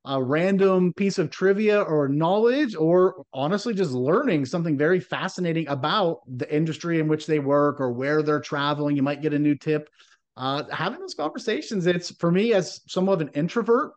a 0.06 0.22
random 0.22 0.94
piece 0.94 1.18
of 1.18 1.30
trivia 1.30 1.82
or 1.82 2.08
knowledge, 2.08 2.76
or 2.76 3.26
honestly 3.34 3.74
just 3.74 3.92
learning 3.92 4.46
something 4.46 4.78
very 4.78 5.00
fascinating 5.00 5.68
about 5.68 6.20
the 6.28 6.54
industry 6.54 7.00
in 7.00 7.08
which 7.08 7.28
they 7.28 7.40
work 7.40 7.80
or 7.80 7.92
where 7.92 8.22
they're 8.22 8.40
traveling. 8.40 8.96
You 8.96 9.04
might 9.04 9.22
get 9.22 9.34
a 9.34 9.40
new 9.40 9.56
tip. 9.56 9.90
Uh, 10.38 10.64
having 10.72 11.00
those 11.00 11.14
conversations, 11.14 11.86
it's 11.88 12.12
for 12.12 12.32
me 12.32 12.54
as 12.54 12.82
somewhat 12.88 13.14
of 13.14 13.22
an 13.22 13.30
introvert, 13.30 13.94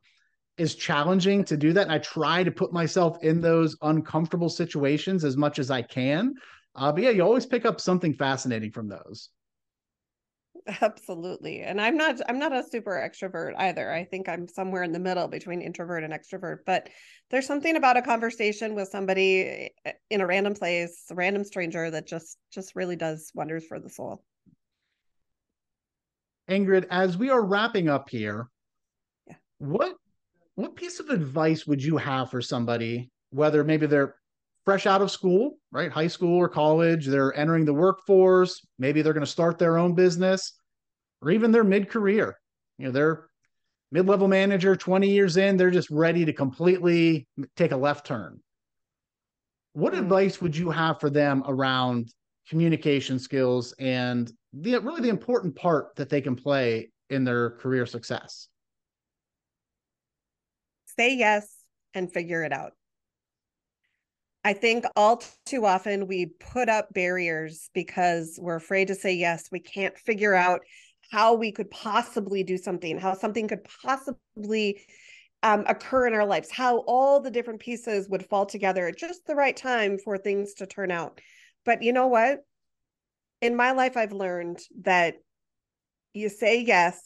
is 0.56 0.74
challenging 0.74 1.44
to 1.44 1.56
do 1.56 1.72
that. 1.72 1.82
And 1.82 1.92
I 1.92 1.98
try 1.98 2.42
to 2.42 2.50
put 2.50 2.72
myself 2.72 3.16
in 3.22 3.40
those 3.40 3.76
uncomfortable 3.82 4.48
situations 4.48 5.24
as 5.24 5.36
much 5.36 5.58
as 5.58 5.70
I 5.70 5.82
can 5.82 6.34
uh, 6.74 6.92
but 6.92 7.02
yeah, 7.02 7.10
you 7.10 7.22
always 7.22 7.46
pick 7.46 7.64
up 7.64 7.80
something 7.80 8.14
fascinating 8.14 8.70
from 8.70 8.88
those. 8.88 9.30
Absolutely. 10.80 11.62
And 11.62 11.80
I'm 11.80 11.96
not 11.96 12.20
I'm 12.28 12.38
not 12.38 12.52
a 12.52 12.62
super 12.62 12.92
extrovert 12.92 13.54
either. 13.56 13.92
I 13.92 14.04
think 14.04 14.28
I'm 14.28 14.46
somewhere 14.48 14.82
in 14.82 14.92
the 14.92 14.98
middle 14.98 15.28
between 15.28 15.62
introvert 15.62 16.04
and 16.04 16.12
extrovert, 16.12 16.58
but 16.66 16.88
there's 17.30 17.46
something 17.46 17.76
about 17.76 17.96
a 17.96 18.02
conversation 18.02 18.74
with 18.74 18.88
somebody 18.88 19.70
eh, 19.84 19.92
in 20.10 20.20
a 20.20 20.26
random 20.26 20.54
place, 20.54 21.04
a 21.10 21.14
random 21.14 21.44
stranger 21.44 21.90
that 21.90 22.06
just 22.06 22.38
just 22.52 22.76
really 22.76 22.96
does 22.96 23.30
wonders 23.34 23.66
for 23.66 23.80
the 23.80 23.88
soul. 23.88 24.22
Ingrid, 26.50 26.86
as 26.90 27.16
we 27.16 27.30
are 27.30 27.44
wrapping 27.44 27.88
up 27.88 28.08
here, 28.10 28.48
yeah. 29.26 29.34
what 29.58 29.94
what 30.54 30.76
piece 30.76 31.00
of 31.00 31.08
advice 31.10 31.66
would 31.66 31.82
you 31.82 31.96
have 31.96 32.30
for 32.30 32.42
somebody 32.42 33.10
whether 33.30 33.64
maybe 33.64 33.86
they're 33.86 34.14
fresh 34.68 34.84
out 34.84 35.00
of 35.00 35.10
school, 35.10 35.56
right? 35.72 35.90
High 35.90 36.08
school 36.08 36.36
or 36.36 36.46
college, 36.46 37.06
they're 37.06 37.34
entering 37.34 37.64
the 37.64 37.72
workforce, 37.72 38.60
maybe 38.78 39.00
they're 39.00 39.14
going 39.14 39.24
to 39.24 39.32
start 39.32 39.58
their 39.58 39.78
own 39.78 39.94
business, 39.94 40.60
or 41.22 41.30
even 41.30 41.50
they're 41.50 41.64
mid 41.64 41.88
career. 41.88 42.38
You 42.76 42.84
know, 42.84 42.90
they're 42.90 43.30
mid 43.92 44.06
level 44.06 44.28
manager, 44.28 44.76
20 44.76 45.08
years 45.08 45.38
in, 45.38 45.56
they're 45.56 45.70
just 45.70 45.88
ready 45.88 46.26
to 46.26 46.34
completely 46.34 47.26
take 47.56 47.72
a 47.72 47.78
left 47.78 48.06
turn. 48.06 48.40
What 49.72 49.94
mm-hmm. 49.94 50.02
advice 50.02 50.42
would 50.42 50.54
you 50.54 50.68
have 50.68 51.00
for 51.00 51.08
them 51.08 51.44
around 51.46 52.12
communication 52.46 53.18
skills 53.18 53.72
and 53.78 54.30
the 54.52 54.78
really 54.80 55.00
the 55.00 55.08
important 55.08 55.56
part 55.56 55.96
that 55.96 56.10
they 56.10 56.20
can 56.20 56.36
play 56.36 56.90
in 57.08 57.24
their 57.24 57.52
career 57.52 57.86
success? 57.86 58.48
Say 60.84 61.16
yes 61.16 61.48
and 61.94 62.12
figure 62.12 62.44
it 62.44 62.52
out. 62.52 62.74
I 64.44 64.52
think 64.52 64.84
all 64.96 65.22
too 65.46 65.66
often 65.66 66.06
we 66.06 66.26
put 66.26 66.68
up 66.68 66.92
barriers 66.92 67.70
because 67.74 68.38
we're 68.40 68.56
afraid 68.56 68.88
to 68.88 68.94
say 68.94 69.14
yes. 69.14 69.48
We 69.50 69.60
can't 69.60 69.98
figure 69.98 70.34
out 70.34 70.60
how 71.10 71.34
we 71.34 71.52
could 71.52 71.70
possibly 71.70 72.44
do 72.44 72.56
something, 72.56 72.98
how 72.98 73.14
something 73.14 73.48
could 73.48 73.66
possibly 73.82 74.80
um, 75.42 75.64
occur 75.66 76.06
in 76.06 76.14
our 76.14 76.26
lives, 76.26 76.50
how 76.50 76.78
all 76.86 77.20
the 77.20 77.30
different 77.30 77.60
pieces 77.60 78.08
would 78.08 78.26
fall 78.26 78.46
together 78.46 78.86
at 78.86 78.98
just 78.98 79.26
the 79.26 79.34
right 79.34 79.56
time 79.56 79.98
for 79.98 80.18
things 80.18 80.54
to 80.54 80.66
turn 80.66 80.90
out. 80.90 81.20
But 81.64 81.82
you 81.82 81.92
know 81.92 82.06
what? 82.06 82.40
In 83.40 83.56
my 83.56 83.72
life, 83.72 83.96
I've 83.96 84.12
learned 84.12 84.60
that 84.82 85.16
you 86.12 86.28
say 86.28 86.60
yes 86.60 87.00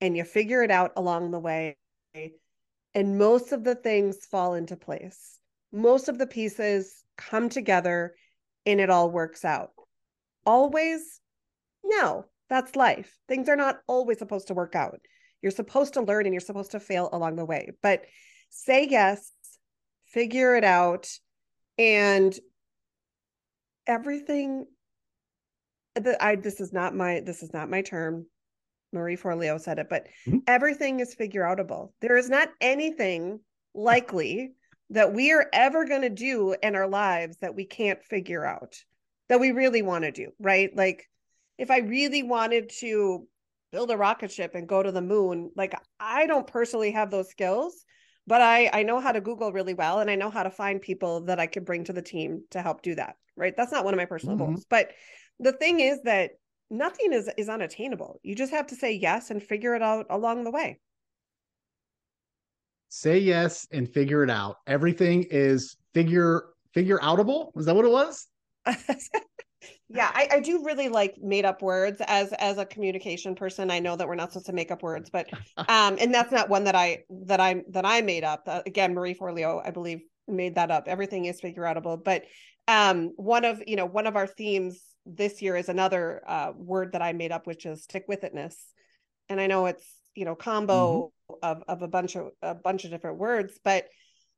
and 0.00 0.16
you 0.16 0.24
figure 0.24 0.62
it 0.62 0.70
out 0.70 0.92
along 0.96 1.30
the 1.30 1.40
way. 1.40 1.76
And 2.94 3.18
most 3.18 3.52
of 3.52 3.64
the 3.64 3.74
things 3.74 4.24
fall 4.26 4.54
into 4.54 4.76
place 4.76 5.38
most 5.72 6.08
of 6.08 6.18
the 6.18 6.26
pieces 6.26 7.02
come 7.16 7.48
together 7.48 8.14
and 8.66 8.80
it 8.80 8.90
all 8.90 9.10
works 9.10 9.44
out. 9.44 9.70
Always? 10.44 11.20
No, 11.84 12.26
that's 12.48 12.76
life. 12.76 13.16
Things 13.28 13.48
are 13.48 13.56
not 13.56 13.80
always 13.86 14.18
supposed 14.18 14.48
to 14.48 14.54
work 14.54 14.74
out. 14.74 15.00
You're 15.40 15.50
supposed 15.50 15.94
to 15.94 16.02
learn 16.02 16.26
and 16.26 16.34
you're 16.34 16.40
supposed 16.40 16.72
to 16.72 16.80
fail 16.80 17.08
along 17.12 17.36
the 17.36 17.44
way. 17.44 17.70
But 17.82 18.04
say 18.50 18.86
yes, 18.88 19.32
figure 20.06 20.54
it 20.54 20.64
out, 20.64 21.08
and 21.78 22.38
everything 23.86 24.66
the, 25.94 26.22
I 26.22 26.36
this 26.36 26.60
is 26.60 26.72
not 26.72 26.94
my 26.94 27.20
this 27.20 27.42
is 27.42 27.52
not 27.52 27.70
my 27.70 27.82
term. 27.82 28.26
Marie 28.92 29.16
Forleo 29.16 29.58
said 29.58 29.78
it, 29.78 29.88
but 29.88 30.06
mm-hmm. 30.26 30.38
everything 30.46 31.00
is 31.00 31.14
figure 31.14 31.42
outable. 31.42 31.92
There 32.00 32.16
is 32.16 32.28
not 32.28 32.50
anything 32.60 33.40
likely 33.74 34.52
that 34.92 35.14
we 35.14 35.32
are 35.32 35.46
ever 35.52 35.86
going 35.86 36.02
to 36.02 36.10
do 36.10 36.54
in 36.62 36.76
our 36.76 36.86
lives 36.86 37.38
that 37.40 37.54
we 37.54 37.64
can't 37.64 38.02
figure 38.04 38.44
out 38.44 38.76
that 39.28 39.40
we 39.40 39.50
really 39.50 39.80
want 39.80 40.04
to 40.04 40.12
do, 40.12 40.28
right? 40.38 40.70
Like 40.76 41.08
if 41.56 41.70
I 41.70 41.78
really 41.78 42.22
wanted 42.22 42.70
to 42.80 43.26
build 43.72 43.90
a 43.90 43.96
rocket 43.96 44.30
ship 44.30 44.54
and 44.54 44.68
go 44.68 44.82
to 44.82 44.92
the 44.92 45.00
moon, 45.00 45.50
like 45.56 45.74
I 45.98 46.26
don't 46.26 46.46
personally 46.46 46.90
have 46.90 47.10
those 47.10 47.30
skills, 47.30 47.84
but 48.26 48.42
I 48.42 48.68
I 48.70 48.82
know 48.82 49.00
how 49.00 49.12
to 49.12 49.22
Google 49.22 49.50
really 49.50 49.72
well 49.72 50.00
and 50.00 50.10
I 50.10 50.14
know 50.14 50.30
how 50.30 50.42
to 50.42 50.50
find 50.50 50.80
people 50.80 51.22
that 51.22 51.40
I 51.40 51.46
could 51.46 51.64
bring 51.64 51.84
to 51.84 51.94
the 51.94 52.02
team 52.02 52.44
to 52.50 52.60
help 52.60 52.82
do 52.82 52.94
that, 52.96 53.16
right? 53.34 53.56
That's 53.56 53.72
not 53.72 53.86
one 53.86 53.94
of 53.94 53.98
my 53.98 54.04
personal 54.04 54.36
mm-hmm. 54.36 54.52
goals. 54.52 54.66
But 54.68 54.90
the 55.40 55.52
thing 55.52 55.80
is 55.80 56.02
that 56.02 56.32
nothing 56.70 57.14
is 57.14 57.30
is 57.38 57.48
unattainable. 57.48 58.20
You 58.22 58.34
just 58.34 58.52
have 58.52 58.66
to 58.66 58.76
say 58.76 58.92
yes 58.92 59.30
and 59.30 59.42
figure 59.42 59.74
it 59.74 59.82
out 59.82 60.06
along 60.10 60.44
the 60.44 60.50
way 60.50 60.80
say 62.92 63.18
yes 63.18 63.66
and 63.72 63.88
figure 63.88 64.22
it 64.22 64.28
out. 64.28 64.58
Everything 64.66 65.24
is 65.30 65.76
figure 65.94 66.44
figure 66.74 66.98
outable. 66.98 67.48
Is 67.56 67.64
that 67.64 67.74
what 67.74 67.86
it 67.86 67.90
was? 67.90 68.28
yeah, 69.88 70.10
I, 70.12 70.28
I, 70.32 70.40
do 70.40 70.62
really 70.62 70.90
like 70.90 71.16
made 71.20 71.46
up 71.46 71.62
words 71.62 72.02
as 72.06 72.34
as 72.34 72.58
a 72.58 72.66
communication 72.66 73.34
person. 73.34 73.70
I 73.70 73.78
know 73.78 73.96
that 73.96 74.06
we're 74.06 74.14
not 74.14 74.30
supposed 74.30 74.46
to 74.46 74.52
make 74.52 74.70
up 74.70 74.82
words, 74.82 75.08
but 75.08 75.26
um, 75.56 75.96
and 76.00 76.12
that's 76.12 76.30
not 76.30 76.50
one 76.50 76.64
that 76.64 76.74
I 76.74 77.04
that 77.24 77.40
I 77.40 77.62
that 77.70 77.86
I 77.86 78.02
made 78.02 78.24
up. 78.24 78.42
Uh, 78.46 78.60
again, 78.66 78.92
Marie 78.92 79.14
Forleo, 79.14 79.66
I 79.66 79.70
believe, 79.70 80.02
made 80.28 80.56
that 80.56 80.70
up. 80.70 80.84
Everything 80.86 81.24
is 81.24 81.40
figure 81.40 81.62
outable, 81.62 82.02
but 82.02 82.24
um, 82.68 83.12
one 83.16 83.46
of 83.46 83.62
you 83.66 83.76
know 83.76 83.86
one 83.86 84.06
of 84.06 84.16
our 84.16 84.26
themes 84.26 84.82
this 85.06 85.40
year 85.40 85.56
is 85.56 85.70
another 85.70 86.22
uh, 86.26 86.52
word 86.54 86.92
that 86.92 87.00
I 87.00 87.14
made 87.14 87.32
up, 87.32 87.46
which 87.46 87.64
is 87.64 87.84
stick 87.84 88.04
with 88.06 88.20
itness. 88.20 88.54
And 89.30 89.40
I 89.40 89.46
know 89.46 89.64
it's 89.64 89.86
you 90.14 90.26
know 90.26 90.34
combo 90.34 90.98
mm-hmm. 90.98 91.21
Of 91.42 91.62
of 91.68 91.82
a 91.82 91.88
bunch 91.88 92.16
of 92.16 92.30
a 92.42 92.54
bunch 92.54 92.84
of 92.84 92.90
different 92.90 93.18
words 93.18 93.58
but 93.64 93.86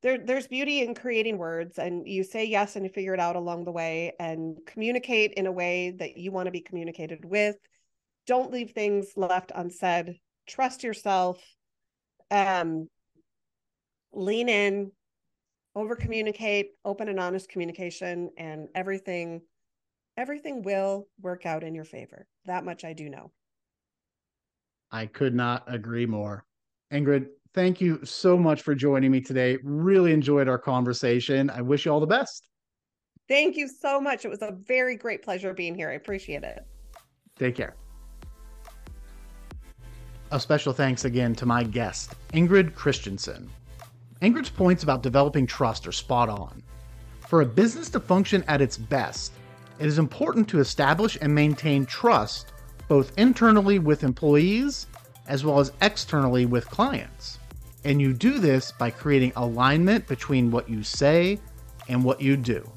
there 0.04 0.18
there's 0.18 0.46
beauty 0.46 0.83
in 0.83 0.94
creating 0.94 1.38
words 1.38 1.78
and 1.78 2.07
you 2.07 2.22
say 2.22 2.44
yes 2.44 2.76
and 2.76 2.85
you 2.85 2.92
figure 2.92 3.14
it 3.14 3.20
out 3.20 3.37
along 3.37 3.64
the 3.64 3.72
way 3.72 4.12
and 4.20 4.59
communicate 4.66 5.33
in 5.33 5.46
a 5.46 5.52
way 5.52 5.92
that 5.98 6.18
you 6.18 6.30
want 6.30 6.44
to 6.46 6.52
be 6.52 6.61
communicated 6.61 7.24
with. 7.24 7.57
Don't 8.26 8.52
leave 8.52 8.72
things 8.72 9.12
left 9.16 9.50
unsaid. 9.54 10.16
Trust 10.46 10.85
yourself 10.85 11.42
um 12.30 12.87
lean 14.12 14.48
in 14.48 14.92
over 15.74 15.96
communicate 15.96 16.72
open 16.85 17.09
and 17.09 17.18
honest 17.18 17.48
communication 17.48 18.30
and 18.37 18.68
everything 18.74 19.40
everything 20.18 20.62
will 20.62 21.09
work 21.22 21.46
out 21.46 21.64
in 21.64 21.74
your 21.74 21.85
favor. 21.85 22.26
That 22.44 22.64
much 22.64 22.85
i 22.85 22.92
do 22.92 23.09
know. 23.09 23.33
I 24.90 25.07
could 25.07 25.35
not 25.35 25.64
agree 25.66 26.04
more. 26.04 26.44
Ingrid, 26.92 27.27
thank 27.55 27.81
you 27.81 28.05
so 28.05 28.37
much 28.37 28.62
for 28.62 28.75
joining 28.75 29.11
me 29.11 29.20
today. 29.20 29.59
Really 29.62 30.12
enjoyed 30.12 30.49
our 30.49 30.59
conversation. 30.59 31.51
I 31.51 31.61
wish 31.61 31.87
you 31.87 31.92
all 31.92 32.01
the 32.01 32.07
best. 32.07 32.49
Thank 33.29 33.57
you 33.57 33.68
so 33.68 34.01
much. 34.01 34.25
It 34.25 34.29
was 34.29 34.42
a 34.42 34.57
very 34.66 34.97
great 34.97 35.23
pleasure 35.23 35.55
being 35.55 35.75
here. 35.75 35.90
I 35.90 35.94
appreciate 35.94 36.44
it. 36.44 36.66
Take 37.38 37.57
care. 37.57 37.75
A 40.31 40.40
special 40.40 40.73
thanks 40.73 41.05
again 41.05 41.35
to 41.37 41.47
my 41.47 41.62
guest, 41.62 42.14
Ingrid 42.33 42.75
Christensen. 42.75 43.49
Ingrid's 44.20 44.51
points 44.51 44.83
about 44.83 45.03
developing 45.03 45.47
trust 45.47 45.87
are 45.87 45.92
spot 45.92 46.29
on. 46.29 46.62
For 47.29 47.40
a 47.40 47.47
business 47.47 47.88
to 47.90 48.01
function 48.01 48.44
at 48.49 48.61
its 48.61 48.77
best, 48.77 49.33
it 49.79 49.87
is 49.87 49.99
important 49.99 50.49
to 50.49 50.61
establish 50.61 51.18
and 51.20 51.35
maintain 51.35 51.87
trust 51.87 52.53
both 52.88 53.12
internally 53.18 53.79
with 53.79 54.05
employees 54.05 54.87
as 55.26 55.44
well 55.44 55.60
as 55.60 55.72
externally 55.80 56.46
with 56.46 56.68
clients. 56.70 57.38
And 57.84 58.00
you 58.00 58.12
do 58.12 58.38
this 58.38 58.72
by 58.72 58.90
creating 58.90 59.32
alignment 59.37 60.06
between 60.06 60.50
what 60.50 60.68
you 60.68 60.82
say 60.82 61.38
and 61.88 62.02
what 62.02 62.20
you 62.20 62.37
do. 62.37 62.68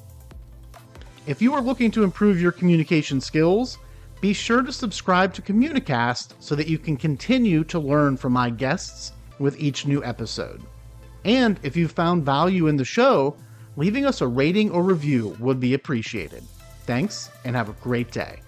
If 1.26 1.42
you 1.42 1.54
are 1.54 1.62
looking 1.62 1.92
to 1.92 2.04
improve 2.04 2.42
your 2.42 2.52
communication 2.52 3.20
skills, 3.20 3.78
be 4.20 4.34
sure 4.34 4.62
to 4.62 4.72
subscribe 4.74 5.34
to 5.36 5.42
Communicast 5.42 6.34
so 6.40 6.56
that 6.56 6.68
you 6.68 6.78
can 6.78 6.98
continue 6.98 7.64
to 7.66 7.80
learn 7.80 8.18
from 8.18 8.34
my 8.34 8.50
guests 8.50 9.12
with 9.40 9.60
each 9.60 9.86
new 9.86 10.04
episode. 10.04 10.62
And 11.24 11.60
if 11.64 11.76
you 11.76 11.88
found 11.88 12.26
value 12.26 12.68
in 12.68 12.78
the 12.78 12.86
show, 12.86 13.36
leaving 13.76 14.06
us 14.06 14.22
a 14.22 14.28
rating 14.28 14.72
or 14.72 14.82
review 14.82 15.36
would 15.40 15.60
be 15.60 15.74
appreciated. 15.74 16.44
Thanks 16.86 17.30
and 17.46 17.56
have 17.56 17.70
a 17.70 17.74
great 17.74 18.12
day. 18.12 18.42